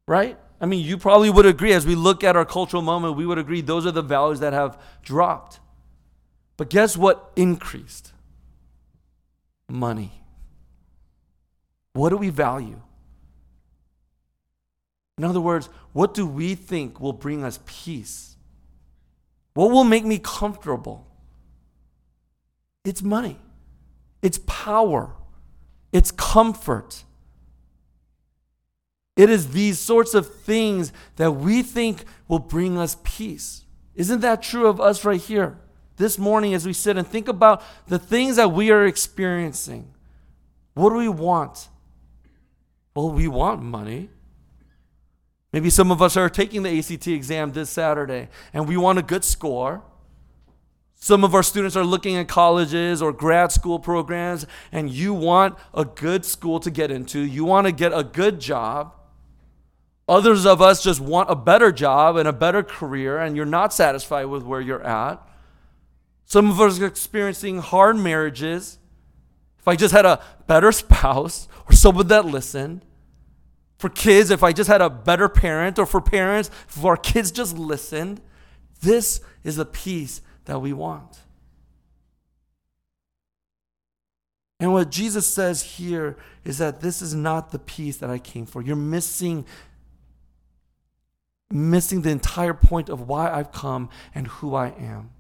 Right? 0.08 0.38
I 0.60 0.66
mean, 0.66 0.84
you 0.84 0.96
probably 0.96 1.28
would 1.28 1.46
agree 1.46 1.72
as 1.72 1.84
we 1.84 1.94
look 1.94 2.24
at 2.24 2.36
our 2.36 2.44
cultural 2.44 2.82
moment, 2.82 3.16
we 3.16 3.26
would 3.26 3.38
agree 3.38 3.60
those 3.60 3.86
are 3.86 3.90
the 3.90 4.02
values 4.02 4.40
that 4.40 4.52
have 4.52 4.80
dropped. 5.02 5.60
But 6.56 6.70
guess 6.70 6.96
what 6.96 7.32
increased? 7.36 8.12
money? 9.68 10.12
What 11.92 12.10
do 12.10 12.16
we 12.16 12.30
value? 12.30 12.80
In 15.18 15.24
other 15.24 15.40
words, 15.40 15.68
what 15.92 16.12
do 16.14 16.26
we 16.26 16.54
think 16.54 17.00
will 17.00 17.14
bring 17.14 17.42
us 17.42 17.58
peace? 17.64 18.35
What 19.56 19.70
will 19.70 19.84
make 19.84 20.04
me 20.04 20.18
comfortable? 20.18 21.06
It's 22.84 23.02
money, 23.02 23.38
it's 24.20 24.38
power, 24.46 25.14
it's 25.92 26.10
comfort. 26.10 27.04
It 29.16 29.30
is 29.30 29.52
these 29.52 29.78
sorts 29.78 30.12
of 30.12 30.30
things 30.40 30.92
that 31.16 31.32
we 31.32 31.62
think 31.62 32.04
will 32.28 32.38
bring 32.38 32.76
us 32.76 32.98
peace. 33.02 33.64
Isn't 33.94 34.20
that 34.20 34.42
true 34.42 34.66
of 34.66 34.78
us 34.78 35.06
right 35.06 35.18
here? 35.18 35.58
This 35.96 36.18
morning, 36.18 36.52
as 36.52 36.66
we 36.66 36.74
sit 36.74 36.98
and 36.98 37.06
think 37.06 37.26
about 37.26 37.62
the 37.86 37.98
things 37.98 38.36
that 38.36 38.52
we 38.52 38.70
are 38.70 38.84
experiencing, 38.84 39.94
what 40.74 40.90
do 40.90 40.96
we 40.96 41.08
want? 41.08 41.68
Well, 42.94 43.10
we 43.10 43.26
want 43.26 43.62
money. 43.62 44.10
Maybe 45.56 45.70
some 45.70 45.90
of 45.90 46.02
us 46.02 46.18
are 46.18 46.28
taking 46.28 46.64
the 46.64 46.78
ACT 46.78 47.06
exam 47.06 47.52
this 47.52 47.70
Saturday 47.70 48.28
and 48.52 48.68
we 48.68 48.76
want 48.76 48.98
a 48.98 49.02
good 49.02 49.24
score. 49.24 49.82
Some 50.96 51.24
of 51.24 51.34
our 51.34 51.42
students 51.42 51.74
are 51.76 51.82
looking 51.82 52.14
at 52.16 52.28
colleges 52.28 53.00
or 53.00 53.10
grad 53.10 53.52
school 53.52 53.78
programs, 53.78 54.44
and 54.70 54.90
you 54.90 55.14
want 55.14 55.56
a 55.72 55.86
good 55.86 56.26
school 56.26 56.60
to 56.60 56.70
get 56.70 56.90
into. 56.90 57.20
You 57.20 57.46
want 57.46 57.66
to 57.66 57.72
get 57.72 57.94
a 57.94 58.04
good 58.04 58.38
job. 58.38 58.96
Others 60.06 60.44
of 60.44 60.60
us 60.60 60.84
just 60.84 61.00
want 61.00 61.30
a 61.30 61.34
better 61.34 61.72
job 61.72 62.16
and 62.16 62.28
a 62.28 62.34
better 62.34 62.62
career, 62.62 63.16
and 63.16 63.34
you're 63.34 63.46
not 63.46 63.72
satisfied 63.72 64.26
with 64.26 64.42
where 64.42 64.60
you're 64.60 64.84
at. 64.84 65.26
Some 66.26 66.50
of 66.50 66.60
us 66.60 66.78
are 66.80 66.84
experiencing 66.84 67.60
hard 67.60 67.96
marriages. 67.96 68.78
If 69.58 69.66
I 69.66 69.74
just 69.74 69.94
had 69.94 70.04
a 70.04 70.22
better 70.46 70.70
spouse 70.82 71.48
or 71.66 71.72
someone 71.72 72.08
that 72.08 72.26
listened. 72.26 72.85
For 73.78 73.88
kids, 73.90 74.30
if 74.30 74.42
I 74.42 74.52
just 74.52 74.68
had 74.68 74.80
a 74.80 74.88
better 74.88 75.28
parent, 75.28 75.78
or 75.78 75.86
for 75.86 76.00
parents, 76.00 76.50
if 76.68 76.84
our 76.84 76.96
kids 76.96 77.30
just 77.30 77.56
listened. 77.58 78.20
This 78.80 79.20
is 79.44 79.56
the 79.56 79.64
peace 79.64 80.20
that 80.44 80.60
we 80.60 80.72
want. 80.72 81.20
And 84.58 84.72
what 84.72 84.90
Jesus 84.90 85.26
says 85.26 85.62
here 85.62 86.16
is 86.44 86.58
that 86.58 86.80
this 86.80 87.02
is 87.02 87.14
not 87.14 87.52
the 87.52 87.58
peace 87.58 87.98
that 87.98 88.08
I 88.08 88.18
came 88.18 88.46
for. 88.46 88.62
You're 88.62 88.76
missing 88.76 89.44
missing 91.50 92.02
the 92.02 92.10
entire 92.10 92.54
point 92.54 92.88
of 92.88 93.06
why 93.06 93.30
I've 93.30 93.52
come 93.52 93.88
and 94.14 94.26
who 94.26 94.54
I 94.54 94.68
am. 94.68 95.10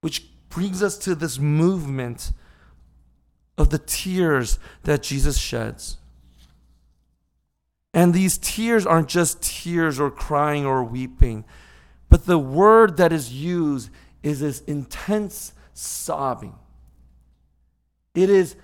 Which 0.00 0.26
brings 0.48 0.82
us 0.82 0.98
to 0.98 1.14
this 1.14 1.38
movement 1.38 2.32
of 3.60 3.68
the 3.68 3.78
tears 3.78 4.58
that 4.84 5.02
Jesus 5.02 5.36
sheds. 5.36 5.98
And 7.92 8.14
these 8.14 8.38
tears 8.38 8.86
aren't 8.86 9.08
just 9.08 9.42
tears 9.42 10.00
or 10.00 10.10
crying 10.10 10.64
or 10.64 10.82
weeping. 10.82 11.44
But 12.08 12.24
the 12.24 12.38
word 12.38 12.96
that 12.96 13.12
is 13.12 13.32
used 13.32 13.90
is 14.22 14.40
this 14.40 14.60
intense 14.62 15.52
sobbing. 15.74 16.54
It 18.14 18.30
is 18.30 18.56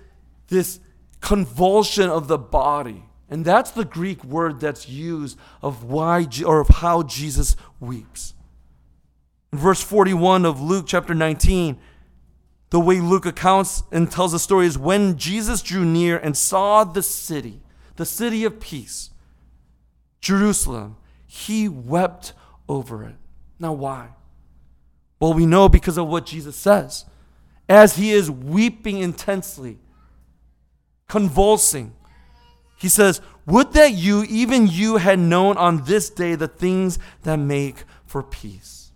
this 0.47 0.79
convulsion 1.21 2.09
of 2.09 2.27
the 2.27 2.39
body. 2.39 3.03
And 3.29 3.45
that's 3.45 3.71
the 3.71 3.85
Greek 3.85 4.23
word 4.23 4.59
that's 4.59 4.89
used 4.89 5.37
of 5.61 5.83
why 5.83 6.27
or 6.43 6.61
of 6.61 6.69
how 6.69 7.03
Jesus 7.03 7.55
weeps. 7.79 8.33
In 9.53 9.59
verse 9.59 9.83
41 9.83 10.45
of 10.45 10.59
Luke 10.59 10.85
chapter 10.87 11.13
19, 11.13 11.77
the 12.69 12.79
way 12.79 12.99
Luke 12.99 13.25
accounts 13.25 13.83
and 13.91 14.11
tells 14.11 14.33
the 14.33 14.39
story 14.39 14.67
is 14.67 14.77
when 14.77 15.17
Jesus 15.17 15.61
drew 15.61 15.85
near 15.85 16.17
and 16.17 16.35
saw 16.35 16.83
the 16.83 17.03
city, 17.03 17.61
the 17.95 18.05
city 18.05 18.43
of 18.43 18.59
peace, 18.59 19.11
Jerusalem, 20.19 20.97
he 21.25 21.69
wept 21.69 22.33
over 22.67 23.03
it. 23.03 23.15
Now, 23.59 23.73
why? 23.73 24.09
Well, 25.19 25.33
we 25.33 25.45
know 25.45 25.69
because 25.69 25.97
of 25.97 26.07
what 26.07 26.25
Jesus 26.25 26.55
says. 26.55 27.05
As 27.69 27.95
he 27.95 28.11
is 28.11 28.29
weeping 28.29 28.99
intensely, 28.99 29.79
convulsing, 31.07 31.93
he 32.77 32.89
says, 32.89 33.21
Would 33.45 33.73
that 33.73 33.93
you, 33.93 34.23
even 34.29 34.67
you, 34.67 34.97
had 34.97 35.19
known 35.19 35.57
on 35.57 35.83
this 35.85 36.09
day 36.09 36.35
the 36.35 36.47
things 36.47 36.99
that 37.23 37.37
make 37.37 37.83
for 38.05 38.21
peace. 38.21 38.91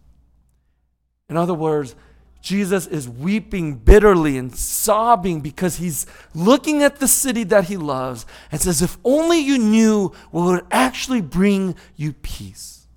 In 1.30 1.38
other 1.38 1.54
words, 1.54 1.96
Jesus 2.42 2.88
is 2.88 3.08
weeping 3.08 3.76
bitterly 3.76 4.38
and 4.38 4.54
sobbing 4.56 5.42
because 5.42 5.78
he's 5.78 6.08
looking 6.34 6.82
at 6.82 7.00
the 7.00 7.08
city 7.08 7.44
that 7.46 7.66
he 7.66 7.78
loves 7.78 8.26
and 8.52 8.60
says, 8.60 8.82
If 8.82 8.98
only 9.04 9.38
you 9.38 9.60
knew 9.60 10.12
what 10.32 10.46
would 10.46 10.66
actually 10.72 11.22
bring 11.22 11.76
you 11.96 12.14
peace. 12.14 12.88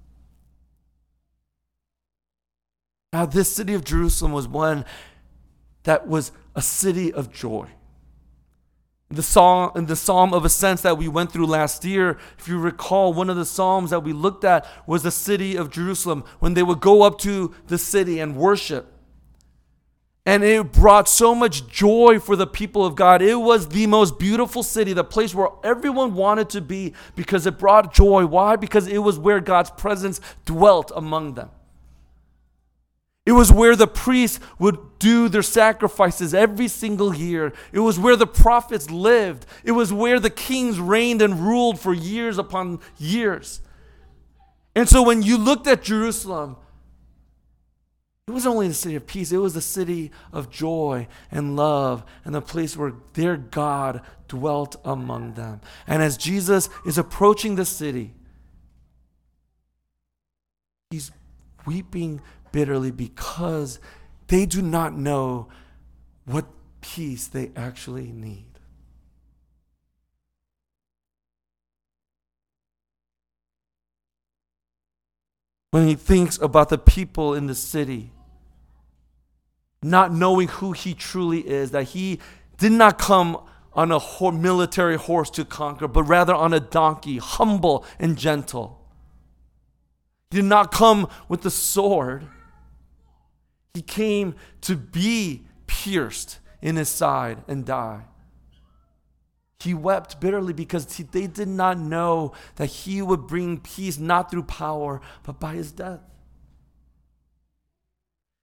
Now, 3.12 3.26
this 3.26 3.54
city 3.54 3.74
of 3.74 3.84
Jerusalem 3.84 4.32
was 4.32 4.48
one 4.48 4.84
that 5.84 6.08
was 6.08 6.32
a 6.56 6.62
city 6.62 7.12
of 7.12 7.30
joy. 7.30 7.68
The 9.10 9.22
psalm, 9.22 9.72
in 9.76 9.86
the 9.86 9.94
Psalm 9.94 10.32
of 10.32 10.44
Ascents 10.44 10.82
that 10.82 10.98
we 10.98 11.06
went 11.06 11.30
through 11.30 11.46
last 11.46 11.84
year, 11.84 12.18
if 12.38 12.48
you 12.48 12.58
recall, 12.58 13.12
one 13.12 13.30
of 13.30 13.36
the 13.36 13.44
Psalms 13.44 13.90
that 13.90 14.00
we 14.00 14.12
looked 14.12 14.42
at 14.42 14.66
was 14.86 15.02
the 15.02 15.10
city 15.10 15.54
of 15.54 15.70
Jerusalem 15.70 16.24
when 16.40 16.54
they 16.54 16.62
would 16.62 16.80
go 16.80 17.02
up 17.02 17.18
to 17.20 17.54
the 17.66 17.78
city 17.78 18.18
and 18.18 18.34
worship. 18.34 18.93
And 20.26 20.42
it 20.42 20.72
brought 20.72 21.06
so 21.06 21.34
much 21.34 21.66
joy 21.66 22.18
for 22.18 22.34
the 22.34 22.46
people 22.46 22.86
of 22.86 22.96
God. 22.96 23.20
It 23.20 23.34
was 23.34 23.68
the 23.68 23.86
most 23.86 24.18
beautiful 24.18 24.62
city, 24.62 24.94
the 24.94 25.04
place 25.04 25.34
where 25.34 25.48
everyone 25.62 26.14
wanted 26.14 26.48
to 26.50 26.62
be 26.62 26.94
because 27.14 27.46
it 27.46 27.58
brought 27.58 27.92
joy. 27.92 28.24
Why? 28.24 28.56
Because 28.56 28.86
it 28.86 28.98
was 28.98 29.18
where 29.18 29.40
God's 29.40 29.70
presence 29.70 30.22
dwelt 30.46 30.90
among 30.96 31.34
them. 31.34 31.50
It 33.26 33.32
was 33.32 33.50
where 33.50 33.74
the 33.74 33.86
priests 33.86 34.38
would 34.58 34.78
do 34.98 35.28
their 35.28 35.42
sacrifices 35.42 36.34
every 36.34 36.68
single 36.68 37.14
year. 37.14 37.52
It 37.72 37.80
was 37.80 37.98
where 37.98 38.16
the 38.16 38.26
prophets 38.26 38.90
lived. 38.90 39.46
It 39.62 39.72
was 39.72 39.92
where 39.92 40.20
the 40.20 40.30
kings 40.30 40.78
reigned 40.78 41.22
and 41.22 41.40
ruled 41.40 41.80
for 41.80 41.94
years 41.94 42.36
upon 42.36 42.80
years. 42.98 43.60
And 44.74 44.88
so 44.88 45.02
when 45.02 45.22
you 45.22 45.38
looked 45.38 45.66
at 45.66 45.82
Jerusalem, 45.82 46.56
it 48.26 48.30
wasn't 48.30 48.54
only 48.54 48.68
the 48.68 48.74
city 48.74 48.94
of 48.94 49.06
peace, 49.06 49.32
it 49.32 49.36
was 49.36 49.52
the 49.52 49.60
city 49.60 50.10
of 50.32 50.50
joy 50.50 51.06
and 51.30 51.56
love 51.56 52.04
and 52.24 52.34
the 52.34 52.40
place 52.40 52.76
where 52.76 52.94
their 53.12 53.36
God 53.36 54.00
dwelt 54.28 54.76
among 54.84 55.34
them. 55.34 55.60
And 55.86 56.02
as 56.02 56.16
Jesus 56.16 56.70
is 56.86 56.96
approaching 56.96 57.56
the 57.56 57.66
city, 57.66 58.14
he's 60.90 61.10
weeping 61.66 62.22
bitterly 62.50 62.90
because 62.90 63.78
they 64.28 64.46
do 64.46 64.62
not 64.62 64.96
know 64.96 65.48
what 66.24 66.46
peace 66.80 67.26
they 67.26 67.50
actually 67.54 68.10
need. 68.10 68.53
When 75.74 75.88
he 75.88 75.96
thinks 75.96 76.38
about 76.40 76.68
the 76.68 76.78
people 76.78 77.34
in 77.34 77.48
the 77.48 77.54
city, 77.56 78.12
not 79.82 80.14
knowing 80.14 80.46
who 80.46 80.70
he 80.70 80.94
truly 80.94 81.40
is, 81.40 81.72
that 81.72 81.82
he 81.82 82.20
did 82.58 82.70
not 82.70 82.96
come 82.96 83.36
on 83.72 83.90
a 83.90 83.98
military 84.30 84.96
horse 84.96 85.30
to 85.30 85.44
conquer, 85.44 85.88
but 85.88 86.04
rather 86.04 86.32
on 86.32 86.52
a 86.52 86.60
donkey, 86.60 87.18
humble 87.18 87.84
and 87.98 88.16
gentle. 88.16 88.86
He 90.30 90.36
did 90.36 90.44
not 90.44 90.70
come 90.70 91.08
with 91.28 91.42
the 91.42 91.50
sword, 91.50 92.28
he 93.74 93.82
came 93.82 94.36
to 94.60 94.76
be 94.76 95.48
pierced 95.66 96.38
in 96.62 96.76
his 96.76 96.88
side 96.88 97.38
and 97.48 97.64
die. 97.64 98.04
He 99.64 99.72
wept 99.74 100.20
bitterly 100.20 100.52
because 100.52 100.94
he, 100.94 101.02
they 101.02 101.26
did 101.26 101.48
not 101.48 101.78
know 101.78 102.32
that 102.56 102.66
he 102.66 103.00
would 103.00 103.26
bring 103.26 103.58
peace 103.58 103.98
not 103.98 104.30
through 104.30 104.44
power, 104.44 105.00
but 105.22 105.40
by 105.40 105.54
his 105.54 105.72
death. 105.72 106.00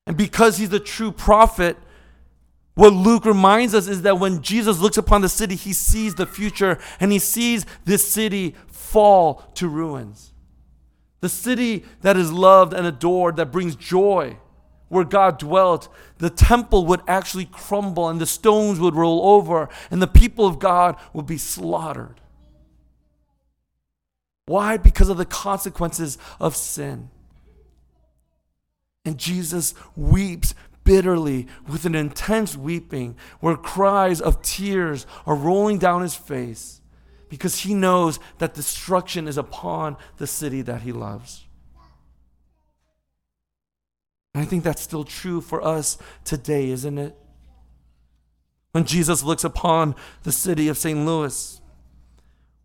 And 0.07 0.17
because 0.17 0.57
he's 0.57 0.69
the 0.69 0.79
true 0.79 1.11
prophet, 1.11 1.77
what 2.73 2.93
Luke 2.93 3.25
reminds 3.25 3.75
us 3.75 3.87
is 3.87 4.01
that 4.01 4.19
when 4.19 4.41
Jesus 4.41 4.79
looks 4.79 4.97
upon 4.97 5.21
the 5.21 5.29
city, 5.29 5.55
he 5.55 5.73
sees 5.73 6.15
the 6.15 6.25
future 6.25 6.79
and 6.99 7.11
he 7.11 7.19
sees 7.19 7.67
this 7.85 8.11
city 8.11 8.55
fall 8.67 9.35
to 9.55 9.67
ruins. 9.67 10.33
The 11.19 11.29
city 11.29 11.85
that 12.01 12.17
is 12.17 12.31
loved 12.31 12.73
and 12.73 12.87
adored, 12.87 13.35
that 13.35 13.51
brings 13.51 13.75
joy 13.75 14.37
where 14.91 15.05
God 15.05 15.39
dwelt, 15.39 15.87
the 16.17 16.29
temple 16.29 16.85
would 16.87 16.99
actually 17.07 17.45
crumble 17.45 18.09
and 18.09 18.19
the 18.19 18.25
stones 18.25 18.77
would 18.77 18.93
roll 18.93 19.25
over 19.25 19.69
and 19.89 20.01
the 20.01 20.07
people 20.07 20.45
of 20.45 20.59
God 20.59 20.97
would 21.13 21.25
be 21.25 21.37
slaughtered. 21.37 22.19
Why? 24.47 24.75
Because 24.75 25.07
of 25.07 25.15
the 25.15 25.23
consequences 25.23 26.17
of 26.41 26.57
sin. 26.57 27.09
And 29.05 29.17
Jesus 29.17 29.73
weeps 29.95 30.53
bitterly 30.83 31.47
with 31.65 31.85
an 31.85 31.95
intense 31.95 32.57
weeping, 32.57 33.15
where 33.39 33.55
cries 33.55 34.19
of 34.19 34.41
tears 34.41 35.07
are 35.25 35.35
rolling 35.35 35.77
down 35.77 36.01
his 36.01 36.15
face 36.15 36.81
because 37.29 37.59
he 37.59 37.73
knows 37.73 38.19
that 38.39 38.55
destruction 38.55 39.25
is 39.25 39.37
upon 39.37 39.95
the 40.17 40.27
city 40.27 40.61
that 40.63 40.81
he 40.81 40.91
loves. 40.91 41.45
And 44.33 44.43
I 44.43 44.45
think 44.45 44.63
that's 44.63 44.81
still 44.81 45.03
true 45.03 45.41
for 45.41 45.63
us 45.63 45.97
today, 46.23 46.69
isn't 46.69 46.97
it? 46.97 47.15
When 48.71 48.85
Jesus 48.85 49.23
looks 49.23 49.43
upon 49.43 49.95
the 50.23 50.31
city 50.31 50.69
of 50.69 50.77
St. 50.77 51.05
Louis, 51.05 51.59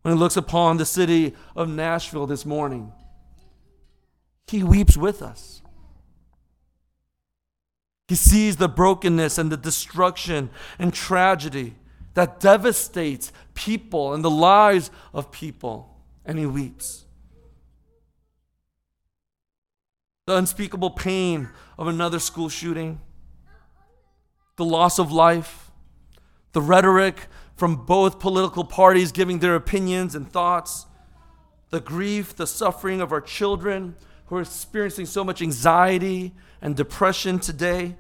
when 0.03 0.15
he 0.15 0.21
looks 0.21 0.37
upon 0.37 0.77
the 0.77 0.87
city 0.87 1.35
of 1.57 1.69
Nashville 1.69 2.27
this 2.27 2.47
morning, 2.47 2.93
he 4.47 4.63
weeps 4.63 4.97
with 4.97 5.21
us. 5.21 5.63
He 8.07 8.15
sees 8.15 8.57
the 8.57 8.69
brokenness 8.69 9.37
and 9.37 9.51
the 9.51 9.57
destruction 9.57 10.51
and 10.79 10.95
tragedy 10.95 11.75
that 12.15 12.39
devastates 12.39 13.33
people 13.55 14.15
and 14.15 14.25
the 14.25 14.31
lives 14.31 14.93
of 15.13 15.33
people, 15.33 15.99
and 16.25 16.39
he 16.39 16.47
weeps. 16.47 17.06
The 20.27 20.37
unspeakable 20.37 20.91
pain 20.91 21.49
of 21.79 21.87
another 21.87 22.19
school 22.19 22.49
shooting, 22.49 23.01
the 24.57 24.65
loss 24.65 24.99
of 24.99 25.13
life, 25.13 25.71
the 26.53 26.61
rhetoric 26.61 27.29
from 27.55 27.87
both 27.87 28.19
political 28.19 28.65
parties 28.65 29.13
giving 29.13 29.39
their 29.39 29.55
opinions 29.55 30.17
and 30.17 30.31
thoughts, 30.31 30.87
the 31.71 31.81
grief, 31.81 32.35
the 32.35 32.47
suffering 32.47 33.01
of 33.01 33.13
our 33.13 33.21
children 33.21 33.95
who 34.27 34.37
are 34.37 34.43
experiencing 34.43 35.07
so 35.07 35.23
much 35.23 35.41
anxiety 35.41 36.35
and 36.61 36.75
depression 36.75 37.39
today, 37.39 37.97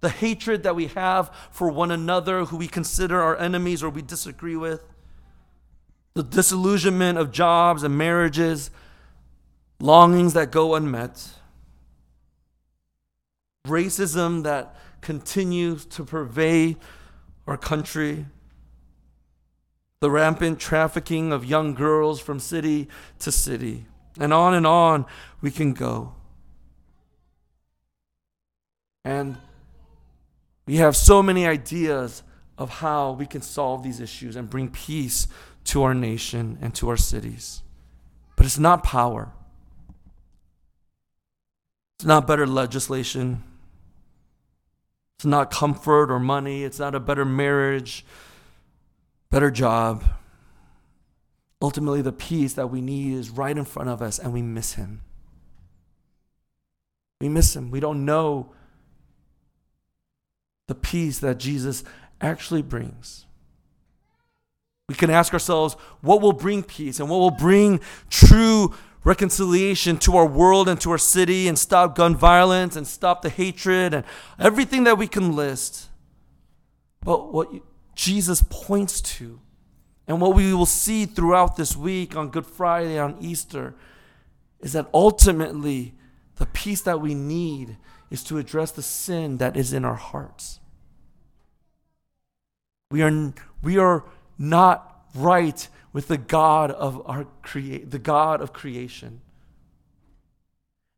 the 0.00 0.10
hatred 0.10 0.62
that 0.64 0.76
we 0.76 0.88
have 0.88 1.34
for 1.50 1.70
one 1.70 1.90
another 1.90 2.44
who 2.44 2.58
we 2.58 2.68
consider 2.68 3.22
our 3.22 3.38
enemies 3.38 3.82
or 3.82 3.88
we 3.88 4.02
disagree 4.02 4.56
with, 4.56 4.84
the 6.12 6.22
disillusionment 6.22 7.16
of 7.16 7.32
jobs 7.32 7.82
and 7.82 7.96
marriages, 7.96 8.70
longings 9.82 10.32
that 10.34 10.52
go 10.52 10.76
unmet, 10.76 11.28
racism 13.66 14.44
that 14.44 14.76
continues 15.00 15.84
to 15.84 16.04
pervade 16.04 16.76
our 17.48 17.56
country, 17.56 18.24
the 19.98 20.08
rampant 20.08 20.60
trafficking 20.60 21.32
of 21.32 21.44
young 21.44 21.74
girls 21.74 22.20
from 22.20 22.38
city 22.38 22.88
to 23.18 23.32
city, 23.32 23.86
and 24.20 24.32
on 24.32 24.54
and 24.54 24.68
on 24.68 25.04
we 25.40 25.50
can 25.50 25.72
go. 25.72 26.14
And 29.04 29.36
we 30.64 30.76
have 30.76 30.94
so 30.94 31.24
many 31.24 31.44
ideas 31.44 32.22
of 32.56 32.70
how 32.70 33.10
we 33.10 33.26
can 33.26 33.42
solve 33.42 33.82
these 33.82 33.98
issues 33.98 34.36
and 34.36 34.48
bring 34.48 34.68
peace 34.70 35.26
to 35.64 35.82
our 35.82 35.92
nation 35.92 36.56
and 36.62 36.72
to 36.76 36.88
our 36.88 36.96
cities. 36.96 37.62
But 38.36 38.46
it's 38.46 38.60
not 38.60 38.84
power. 38.84 39.32
It's 42.02 42.06
not 42.08 42.26
better 42.26 42.48
legislation. 42.48 43.44
It's 45.16 45.24
not 45.24 45.52
comfort 45.52 46.10
or 46.10 46.18
money. 46.18 46.64
It's 46.64 46.80
not 46.80 46.96
a 46.96 46.98
better 46.98 47.24
marriage, 47.24 48.04
better 49.30 49.52
job. 49.52 50.02
Ultimately, 51.62 52.02
the 52.02 52.10
peace 52.10 52.54
that 52.54 52.70
we 52.70 52.80
need 52.80 53.12
is 53.12 53.30
right 53.30 53.56
in 53.56 53.64
front 53.64 53.88
of 53.88 54.02
us, 54.02 54.18
and 54.18 54.32
we 54.32 54.42
miss 54.42 54.72
Him. 54.72 55.02
We 57.20 57.28
miss 57.28 57.54
Him. 57.54 57.70
We 57.70 57.78
don't 57.78 58.04
know 58.04 58.52
the 60.66 60.74
peace 60.74 61.20
that 61.20 61.38
Jesus 61.38 61.84
actually 62.20 62.62
brings. 62.62 63.26
We 64.92 64.98
can 64.98 65.08
ask 65.08 65.32
ourselves 65.32 65.74
what 66.02 66.20
will 66.20 66.34
bring 66.34 66.62
peace 66.62 67.00
and 67.00 67.08
what 67.08 67.16
will 67.16 67.30
bring 67.30 67.80
true 68.10 68.74
reconciliation 69.04 69.96
to 70.00 70.18
our 70.18 70.26
world 70.26 70.68
and 70.68 70.78
to 70.82 70.90
our 70.90 70.98
city 70.98 71.48
and 71.48 71.58
stop 71.58 71.96
gun 71.96 72.14
violence 72.14 72.76
and 72.76 72.86
stop 72.86 73.22
the 73.22 73.30
hatred 73.30 73.94
and 73.94 74.04
everything 74.38 74.84
that 74.84 74.98
we 74.98 75.06
can 75.06 75.34
list. 75.34 75.88
But 77.00 77.32
what 77.32 77.48
Jesus 77.94 78.44
points 78.50 79.00
to 79.00 79.40
and 80.06 80.20
what 80.20 80.34
we 80.34 80.52
will 80.52 80.66
see 80.66 81.06
throughout 81.06 81.56
this 81.56 81.74
week 81.74 82.14
on 82.14 82.28
Good 82.28 82.44
Friday, 82.44 82.98
on 82.98 83.16
Easter, 83.18 83.74
is 84.60 84.74
that 84.74 84.90
ultimately 84.92 85.94
the 86.36 86.44
peace 86.44 86.82
that 86.82 87.00
we 87.00 87.14
need 87.14 87.78
is 88.10 88.22
to 88.24 88.36
address 88.36 88.72
the 88.72 88.82
sin 88.82 89.38
that 89.38 89.56
is 89.56 89.72
in 89.72 89.86
our 89.86 89.94
hearts. 89.94 90.60
We 92.90 93.00
are, 93.00 93.32
we 93.62 93.78
are 93.78 94.04
not 94.42 95.06
right 95.14 95.68
with 95.92 96.08
the 96.08 96.18
God 96.18 96.72
of 96.72 97.00
our 97.08 97.26
create 97.42 97.90
the 97.90 97.98
God 97.98 98.40
of 98.40 98.52
creation. 98.52 99.20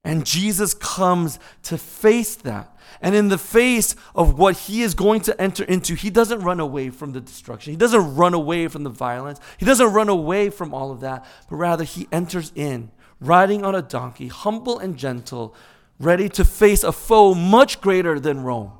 And 0.02 0.24
Jesus 0.24 0.72
comes 0.74 1.38
to 1.64 1.76
face 1.78 2.36
that. 2.36 2.70
And 3.00 3.14
in 3.14 3.28
the 3.28 3.38
face 3.38 3.96
of 4.14 4.38
what 4.38 4.56
he 4.56 4.82
is 4.82 4.94
going 4.94 5.20
to 5.22 5.40
enter 5.40 5.64
into, 5.64 5.94
he 5.94 6.10
doesn't 6.10 6.40
run 6.40 6.60
away 6.60 6.90
from 6.90 7.12
the 7.12 7.20
destruction. 7.20 7.72
He 7.72 7.76
doesn't 7.76 8.14
run 8.14 8.34
away 8.34 8.68
from 8.68 8.84
the 8.84 8.90
violence. 8.90 9.40
He 9.58 9.66
doesn't 9.66 9.92
run 9.92 10.08
away 10.08 10.50
from 10.50 10.72
all 10.72 10.90
of 10.90 11.00
that, 11.00 11.24
but 11.48 11.56
rather 11.56 11.84
he 11.84 12.06
enters 12.12 12.52
in, 12.54 12.90
riding 13.20 13.64
on 13.64 13.74
a 13.74 13.82
donkey, 13.82 14.28
humble 14.28 14.78
and 14.78 14.96
gentle, 14.96 15.54
ready 15.98 16.28
to 16.30 16.44
face 16.44 16.82
a 16.82 16.92
foe 16.92 17.34
much 17.34 17.80
greater 17.80 18.18
than 18.20 18.42
Rome. 18.42 18.72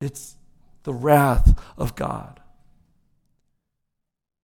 It's 0.00 0.36
the 0.84 0.92
wrath 0.92 1.60
of 1.76 1.94
God. 1.94 2.40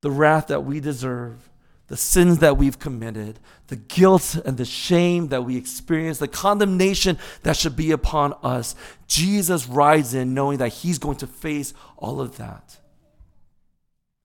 The 0.02 0.10
wrath 0.10 0.46
that 0.48 0.64
we 0.64 0.80
deserve, 0.80 1.50
the 1.88 1.96
sins 1.96 2.38
that 2.38 2.56
we've 2.56 2.78
committed, 2.78 3.40
the 3.66 3.76
guilt 3.76 4.36
and 4.44 4.56
the 4.56 4.64
shame 4.64 5.28
that 5.28 5.44
we 5.44 5.56
experience, 5.56 6.18
the 6.18 6.28
condemnation 6.28 7.18
that 7.42 7.56
should 7.56 7.74
be 7.74 7.90
upon 7.90 8.34
us. 8.42 8.74
Jesus 9.06 9.66
rides 9.66 10.14
in 10.14 10.34
knowing 10.34 10.58
that 10.58 10.68
he's 10.68 10.98
going 10.98 11.16
to 11.16 11.26
face 11.26 11.74
all 11.96 12.20
of 12.20 12.36
that. 12.36 12.78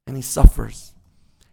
And 0.06 0.16
he 0.16 0.22
suffers. 0.22 0.92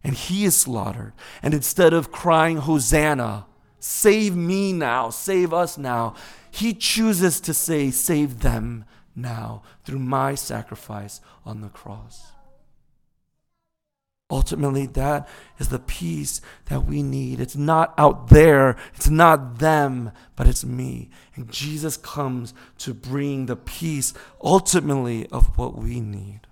And 0.02 0.14
he 0.14 0.44
is 0.44 0.56
slaughtered. 0.56 1.12
And 1.42 1.54
instead 1.54 1.92
of 1.92 2.10
crying, 2.10 2.58
Hosanna, 2.58 3.46
save 3.78 4.34
me 4.34 4.72
now, 4.72 5.10
save 5.10 5.52
us 5.52 5.78
now, 5.78 6.14
he 6.50 6.74
chooses 6.74 7.40
to 7.42 7.54
say, 7.54 7.90
save 7.90 8.40
them 8.40 8.84
now 9.14 9.62
through 9.84 9.98
my 9.98 10.34
sacrifice 10.34 11.20
on 11.44 11.60
the 11.60 11.68
cross. 11.68 12.32
Ultimately, 14.30 14.86
that 14.86 15.28
is 15.58 15.68
the 15.70 15.80
peace 15.80 16.40
that 16.66 16.84
we 16.86 17.02
need. 17.02 17.40
It's 17.40 17.56
not 17.56 17.92
out 17.98 18.28
there, 18.28 18.76
it's 18.94 19.08
not 19.08 19.58
them, 19.58 20.12
but 20.36 20.46
it's 20.46 20.64
me. 20.64 21.10
And 21.34 21.50
Jesus 21.50 21.96
comes 21.96 22.54
to 22.78 22.94
bring 22.94 23.46
the 23.46 23.56
peace 23.56 24.14
ultimately 24.40 25.26
of 25.28 25.58
what 25.58 25.76
we 25.76 26.00
need. 26.00 26.42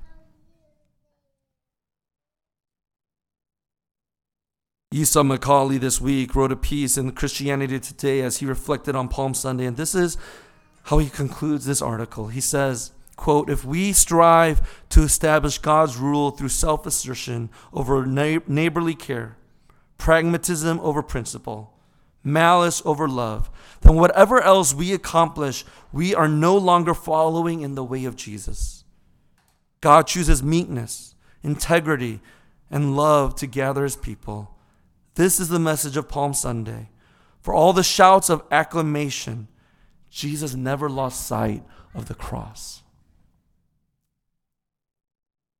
Esau 4.91 5.23
McCaulley 5.23 5.79
this 5.79 6.01
week 6.01 6.35
wrote 6.35 6.51
a 6.51 6.57
piece 6.57 6.97
in 6.97 7.13
Christianity 7.13 7.79
Today 7.79 8.23
as 8.23 8.39
he 8.39 8.47
reflected 8.47 8.97
on 8.97 9.09
Palm 9.09 9.35
Sunday, 9.35 9.67
and 9.67 9.77
this 9.77 9.95
is 9.95 10.17
how 10.89 10.97
he 10.97 11.11
concludes 11.11 11.67
this 11.67 11.83
article. 11.83 12.29
He 12.29 12.41
says, 12.41 12.93
quote, 13.15 13.51
if 13.51 13.63
we 13.63 13.93
strive 13.93 14.87
to 14.89 15.03
establish 15.03 15.59
God's 15.59 15.99
rule 15.99 16.31
through 16.31 16.49
self 16.49 16.87
assertion 16.87 17.51
over 17.75 18.07
neighborly 18.07 18.95
care, 18.95 19.37
pragmatism 19.99 20.81
over 20.81 21.03
principle, 21.03 21.75
malice 22.25 22.81
over 22.87 23.07
love, 23.07 23.51
then 23.83 23.97
whatever 23.97 24.41
else 24.41 24.73
we 24.73 24.95
accomplish, 24.95 25.67
we 25.93 26.15
are 26.15 26.27
no 26.27 26.57
longer 26.57 26.95
following 26.95 27.61
in 27.61 27.75
the 27.75 27.85
way 27.85 28.07
of 28.07 28.17
Jesus. 28.17 28.85
God 29.83 30.07
chooses 30.07 30.43
meekness, 30.43 31.15
integrity, 31.43 32.21
and 32.71 32.97
love 32.97 33.35
to 33.37 33.47
gather 33.47 33.85
his 33.85 33.97
people. 33.97 34.55
This 35.17 35.39
is 35.39 35.51
the 35.51 35.59
message 35.59 35.99
of 35.99 36.09
Palm 36.09 36.33
Sunday. 36.33 36.89
For 37.43 37.53
all 37.53 37.75
the 37.75 37.83
shouts 37.83 38.31
of 38.31 38.43
acclamation, 38.51 39.49
Jesus 40.11 40.55
never 40.55 40.89
lost 40.89 41.27
sight 41.27 41.65
of 41.95 42.07
the 42.07 42.15
cross. 42.15 42.83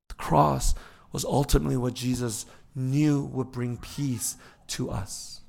The 0.09 0.15
cross 0.15 0.75
was 1.11 1.25
ultimately 1.25 1.77
what 1.77 1.93
Jesus 1.93 2.45
knew 2.75 3.23
would 3.25 3.51
bring 3.51 3.77
peace 3.77 4.37
to 4.67 4.89
us, 4.89 5.41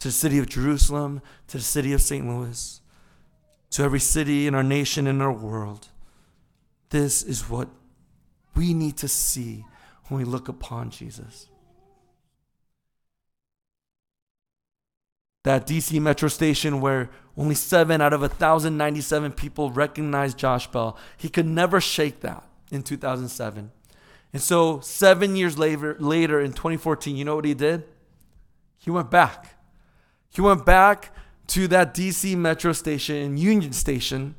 to 0.00 0.08
the 0.08 0.12
city 0.12 0.38
of 0.38 0.48
Jerusalem, 0.48 1.20
to 1.48 1.58
the 1.58 1.62
city 1.62 1.92
of 1.92 2.00
St. 2.00 2.26
Louis, 2.26 2.80
to 3.70 3.82
every 3.82 4.00
city 4.00 4.46
in 4.46 4.54
our 4.54 4.62
nation 4.62 5.06
and 5.06 5.20
our 5.22 5.32
world. 5.32 5.88
This 6.90 7.22
is 7.22 7.50
what 7.50 7.68
we 8.54 8.72
need 8.72 8.96
to 8.98 9.08
see 9.08 9.64
when 10.08 10.18
we 10.18 10.24
look 10.24 10.48
upon 10.48 10.90
Jesus. 10.90 11.48
That 15.46 15.64
DC 15.64 16.02
Metro 16.02 16.28
station 16.28 16.80
where 16.80 17.08
only 17.36 17.54
seven 17.54 18.00
out 18.00 18.12
of 18.12 18.20
1,097 18.20 19.30
people 19.30 19.70
recognized 19.70 20.36
Josh 20.36 20.66
Bell. 20.66 20.98
He 21.16 21.28
could 21.28 21.46
never 21.46 21.80
shake 21.80 22.18
that 22.22 22.42
in 22.72 22.82
2007. 22.82 23.70
And 24.32 24.42
so, 24.42 24.80
seven 24.80 25.36
years 25.36 25.56
later, 25.56 25.96
later 26.00 26.40
in 26.40 26.52
2014, 26.52 27.14
you 27.14 27.24
know 27.24 27.36
what 27.36 27.44
he 27.44 27.54
did? 27.54 27.84
He 28.76 28.90
went 28.90 29.08
back. 29.08 29.54
He 30.30 30.40
went 30.40 30.66
back 30.66 31.14
to 31.46 31.68
that 31.68 31.94
DC 31.94 32.36
Metro 32.36 32.72
station 32.72 33.14
in 33.14 33.36
Union 33.36 33.72
Station, 33.72 34.34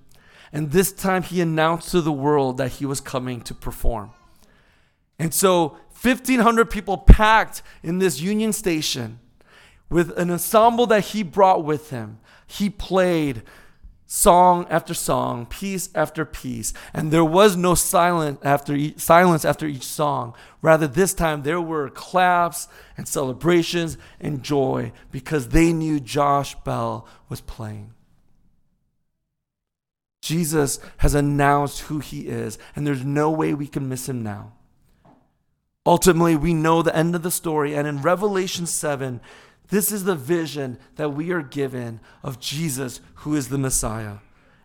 and 0.52 0.72
this 0.72 0.92
time 0.92 1.24
he 1.24 1.40
announced 1.40 1.90
to 1.92 2.02
the 2.02 2.12
world 2.12 2.58
that 2.58 2.74
he 2.74 2.86
was 2.86 3.00
coming 3.00 3.40
to 3.44 3.54
perform. 3.54 4.12
And 5.18 5.34
so, 5.34 5.78
1,500 6.02 6.70
people 6.70 6.98
packed 6.98 7.62
in 7.82 8.00
this 8.00 8.20
Union 8.20 8.52
Station 8.52 9.22
with 9.90 10.18
an 10.18 10.30
ensemble 10.30 10.86
that 10.88 11.06
he 11.06 11.24
brought 11.24 11.64
with 11.64 11.90
him. 11.90 12.20
He 12.46 12.70
played 12.70 13.44
song 14.06 14.66
after 14.70 14.94
song, 14.94 15.46
piece 15.46 15.90
after 15.94 16.24
piece, 16.26 16.74
and 16.94 17.12
there 17.12 17.26
was 17.26 17.58
no 17.58 17.76
silence 17.76 18.40
after 18.42 18.74
each, 18.74 19.00
silence 19.00 19.44
after 19.44 19.68
each 19.68 19.84
song. 19.84 20.34
Rather, 20.62 20.88
this 20.88 21.14
time 21.14 21.44
there 21.44 21.62
were 21.62 21.90
claps 21.90 22.68
and 22.96 23.08
celebrations 23.08 23.98
and 24.20 24.44
joy 24.44 24.92
because 25.12 25.50
they 25.50 25.74
knew 25.74 26.00
Josh 26.00 26.56
Bell 26.64 27.06
was 27.30 27.42
playing. 27.42 27.94
Jesus 30.22 30.80
has 30.98 31.14
announced 31.14 31.82
who 31.82 32.00
he 32.00 32.28
is, 32.28 32.58
and 32.76 32.88
there's 32.88 33.06
no 33.06 33.30
way 33.30 33.54
we 33.54 33.68
can 33.68 33.88
miss 33.88 34.10
him 34.10 34.24
now. 34.24 34.54
Ultimately, 35.86 36.36
we 36.36 36.54
know 36.54 36.82
the 36.82 36.96
end 36.96 37.16
of 37.16 37.24
the 37.24 37.32
story, 37.32 37.74
and 37.74 37.88
in 37.88 38.02
Revelation 38.02 38.66
7, 38.66 39.22
this 39.70 39.92
is 39.92 40.06
the 40.06 40.16
vision 40.16 40.80
that 40.96 41.10
we 41.10 41.32
are 41.32 41.42
given 41.42 42.00
of 42.24 42.40
Jesus, 42.40 43.02
who 43.16 43.36
is 43.36 43.50
the 43.50 43.58
Messiah. 43.58 44.18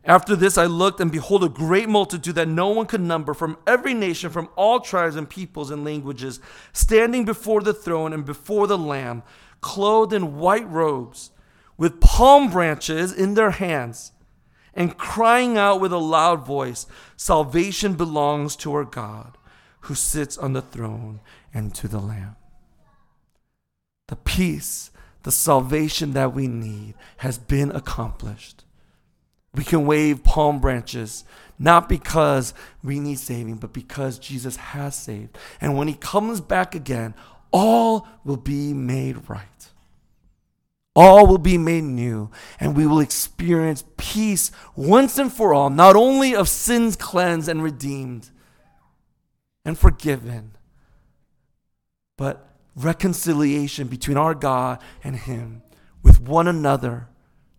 After 0.04 0.34
this, 0.34 0.58
I 0.58 0.66
looked, 0.66 1.00
and 1.00 1.12
behold, 1.12 1.44
a 1.44 1.48
great 1.48 1.88
multitude 1.88 2.34
that 2.34 2.48
no 2.48 2.68
one 2.68 2.86
could 2.86 3.00
number 3.00 3.34
from 3.34 3.56
every 3.66 3.94
nation, 3.94 4.30
from 4.30 4.48
all 4.56 4.80
tribes 4.80 5.14
and 5.14 5.30
peoples 5.30 5.70
and 5.70 5.84
languages, 5.84 6.40
standing 6.72 7.24
before 7.24 7.62
the 7.62 7.74
throne 7.74 8.12
and 8.12 8.24
before 8.24 8.66
the 8.66 8.78
Lamb, 8.78 9.22
clothed 9.60 10.12
in 10.12 10.38
white 10.38 10.68
robes, 10.68 11.30
with 11.76 12.00
palm 12.00 12.50
branches 12.50 13.12
in 13.12 13.34
their 13.34 13.52
hands, 13.52 14.12
and 14.74 14.98
crying 14.98 15.56
out 15.56 15.80
with 15.80 15.92
a 15.92 15.98
loud 15.98 16.44
voice 16.44 16.86
Salvation 17.16 17.94
belongs 17.94 18.56
to 18.56 18.72
our 18.72 18.84
God, 18.84 19.38
who 19.82 19.94
sits 19.94 20.36
on 20.36 20.52
the 20.52 20.62
throne, 20.62 21.20
and 21.54 21.74
to 21.76 21.86
the 21.86 22.00
Lamb. 22.00 22.36
The 24.08 24.16
peace 24.16 24.90
the 25.22 25.32
salvation 25.32 26.12
that 26.12 26.34
we 26.34 26.48
need 26.48 26.94
has 27.18 27.38
been 27.38 27.70
accomplished. 27.70 28.64
We 29.54 29.64
can 29.64 29.86
wave 29.86 30.24
palm 30.24 30.60
branches, 30.60 31.24
not 31.58 31.88
because 31.88 32.54
we 32.82 32.98
need 32.98 33.18
saving, 33.18 33.56
but 33.56 33.72
because 33.72 34.18
Jesus 34.18 34.56
has 34.56 34.96
saved. 34.96 35.36
And 35.60 35.76
when 35.76 35.88
he 35.88 35.94
comes 35.94 36.40
back 36.40 36.74
again, 36.74 37.14
all 37.52 38.08
will 38.24 38.38
be 38.38 38.72
made 38.72 39.28
right. 39.28 39.46
All 40.94 41.26
will 41.26 41.38
be 41.38 41.56
made 41.56 41.84
new, 41.84 42.30
and 42.60 42.76
we 42.76 42.86
will 42.86 43.00
experience 43.00 43.84
peace 43.96 44.50
once 44.76 45.18
and 45.18 45.32
for 45.32 45.54
all, 45.54 45.70
not 45.70 45.96
only 45.96 46.34
of 46.34 46.48
sins 46.48 46.96
cleansed 46.96 47.48
and 47.48 47.62
redeemed 47.62 48.30
and 49.64 49.78
forgiven, 49.78 50.52
but 52.18 52.51
reconciliation 52.74 53.88
between 53.88 54.16
our 54.16 54.34
God 54.34 54.80
and 55.04 55.16
Him 55.16 55.62
with 56.02 56.20
one 56.20 56.48
another. 56.48 57.08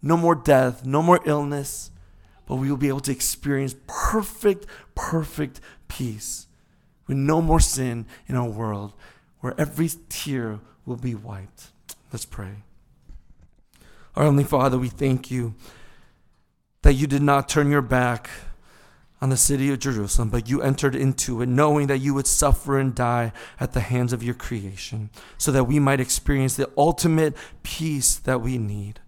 No 0.01 0.17
more 0.17 0.35
death, 0.35 0.85
no 0.85 1.01
more 1.01 1.19
illness, 1.25 1.91
but 2.45 2.55
we 2.55 2.69
will 2.69 2.77
be 2.77 2.89
able 2.89 2.99
to 3.01 3.11
experience 3.11 3.75
perfect, 3.87 4.65
perfect 4.95 5.61
peace 5.87 6.47
with 7.07 7.17
no 7.17 7.41
more 7.41 7.59
sin 7.59 8.05
in 8.27 8.35
our 8.35 8.49
world, 8.49 8.93
where 9.39 9.53
every 9.57 9.89
tear 10.09 10.59
will 10.85 10.97
be 10.97 11.15
wiped. 11.15 11.71
Let's 12.11 12.25
pray. 12.25 12.63
Our 14.15 14.23
Heavenly 14.23 14.43
Father, 14.43 14.77
we 14.77 14.89
thank 14.89 15.31
you 15.31 15.55
that 16.81 16.93
you 16.93 17.07
did 17.07 17.21
not 17.21 17.49
turn 17.49 17.71
your 17.71 17.81
back 17.81 18.29
on 19.23 19.29
the 19.29 19.37
city 19.37 19.71
of 19.71 19.79
Jerusalem, 19.79 20.27
but 20.27 20.49
you 20.49 20.61
entered 20.61 20.97
into 20.97 21.41
it 21.41 21.47
knowing 21.47 21.87
that 21.87 21.99
you 21.99 22.13
would 22.13 22.27
suffer 22.27 22.77
and 22.77 22.93
die 22.93 23.31
at 23.57 23.71
the 23.71 23.79
hands 23.79 24.11
of 24.11 24.21
your 24.21 24.33
creation, 24.33 25.09
so 25.37 25.49
that 25.49 25.63
we 25.63 25.79
might 25.79 26.01
experience 26.01 26.57
the 26.57 26.69
ultimate 26.75 27.33
peace 27.63 28.17
that 28.17 28.41
we 28.41 28.57
need. 28.57 28.99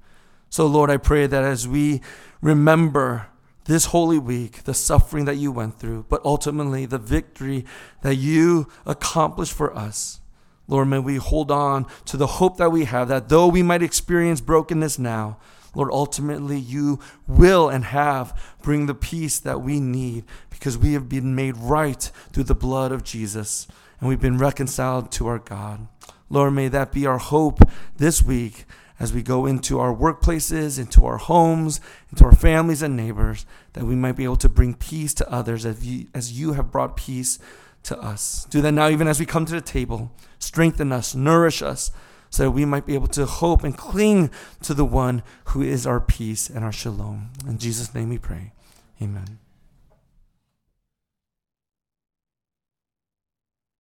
So, 0.50 0.68
Lord, 0.68 0.90
I 0.90 0.96
pray 0.96 1.28
that 1.28 1.44
as 1.44 1.68
we 1.68 2.00
remember 2.42 3.28
this 3.66 3.88
holy 3.88 4.18
week, 4.18 4.64
the 4.64 4.74
suffering 4.74 5.26
that 5.26 5.36
you 5.36 5.52
went 5.52 5.80
through, 5.80 6.06
but 6.08 6.24
ultimately 6.24 6.86
the 6.86 6.98
victory 6.98 7.66
that 8.02 8.16
you 8.16 8.70
accomplished 8.86 9.52
for 9.52 9.76
us. 9.76 10.22
Lord, 10.70 10.88
may 10.88 11.00
we 11.00 11.18
hold 11.18 11.52
on 11.52 11.88
to 12.06 12.16
the 12.16 12.28
hope 12.28 12.56
that 12.56 12.72
we 12.72 12.86
have 12.86 13.10
that 13.10 13.28
though 13.28 13.48
we 13.48 13.64
might 13.64 13.84
experience 13.84 14.40
brokenness 14.40 14.98
now, 14.98 15.40
Lord, 15.76 15.90
ultimately 15.92 16.58
you 16.58 17.00
will 17.28 17.70
and 17.70 17.86
have 17.86 18.56
bring 18.62 18.86
the 18.86 18.96
peace 18.96 19.40
that 19.40 19.62
we 19.62 19.80
need 19.80 20.24
because 20.50 20.78
we 20.78 20.94
have 20.94 21.10
been 21.10 21.36
made 21.36 21.58
right 21.58 22.12
through 22.32 22.46
the 22.46 22.56
blood 22.56 22.92
of 22.92 23.04
Jesus 23.04 23.68
and 24.00 24.10
we've 24.10 24.22
been 24.22 24.38
reconciled 24.38 25.12
to 25.14 25.28
our 25.28 25.40
God. 25.40 25.88
Lord, 26.30 26.54
may 26.54 26.68
that 26.70 26.92
be 26.92 27.06
our 27.06 27.18
hope 27.18 27.60
this 27.98 28.24
week 28.24 28.66
as 29.00 29.14
we 29.14 29.22
go 29.22 29.46
into 29.46 29.80
our 29.80 29.94
workplaces, 29.94 30.80
into 30.80 31.06
our 31.06 31.18
homes, 31.18 31.82
into 32.12 32.24
our 32.24 32.34
families 32.34 32.82
and 32.82 32.96
neighbors, 32.96 33.46
that 33.74 33.84
we 33.86 33.96
might 33.96 34.16
be 34.16 34.24
able 34.24 34.38
to 34.38 34.50
bring 34.50 34.74
peace 34.74 35.14
to 35.16 35.30
others 35.30 35.66
as 35.66 35.86
you, 35.86 36.08
as 36.14 36.40
you 36.40 36.54
have 36.54 36.72
brought 36.72 36.96
peace 36.96 37.38
to 37.84 37.98
us. 38.00 38.48
Do 38.50 38.62
that 38.62 38.72
now, 38.72 38.90
even 38.90 39.08
as 39.08 39.20
we 39.20 39.26
come 39.26 39.46
to 39.46 39.54
the 39.54 39.62
table. 39.62 40.12
Strengthen 40.40 40.92
us, 40.92 41.14
nourish 41.14 41.62
us, 41.62 41.92
so 42.30 42.44
that 42.44 42.52
we 42.52 42.66
might 42.66 42.86
be 42.86 42.94
able 42.94 43.08
to 43.08 43.26
hope 43.26 43.64
and 43.64 43.78
cling 43.78 44.30
to 44.62 44.74
the 44.74 44.86
one 44.86 45.24
who 45.46 45.62
is 45.62 45.88
our 45.88 46.00
peace 46.00 46.50
and 46.50 46.64
our 46.64 46.72
shalom. 46.72 47.30
In 47.48 47.58
Jesus' 47.58 47.94
name 47.94 48.10
we 48.10 48.18
pray. 48.18 48.52
Amen. 49.02 49.40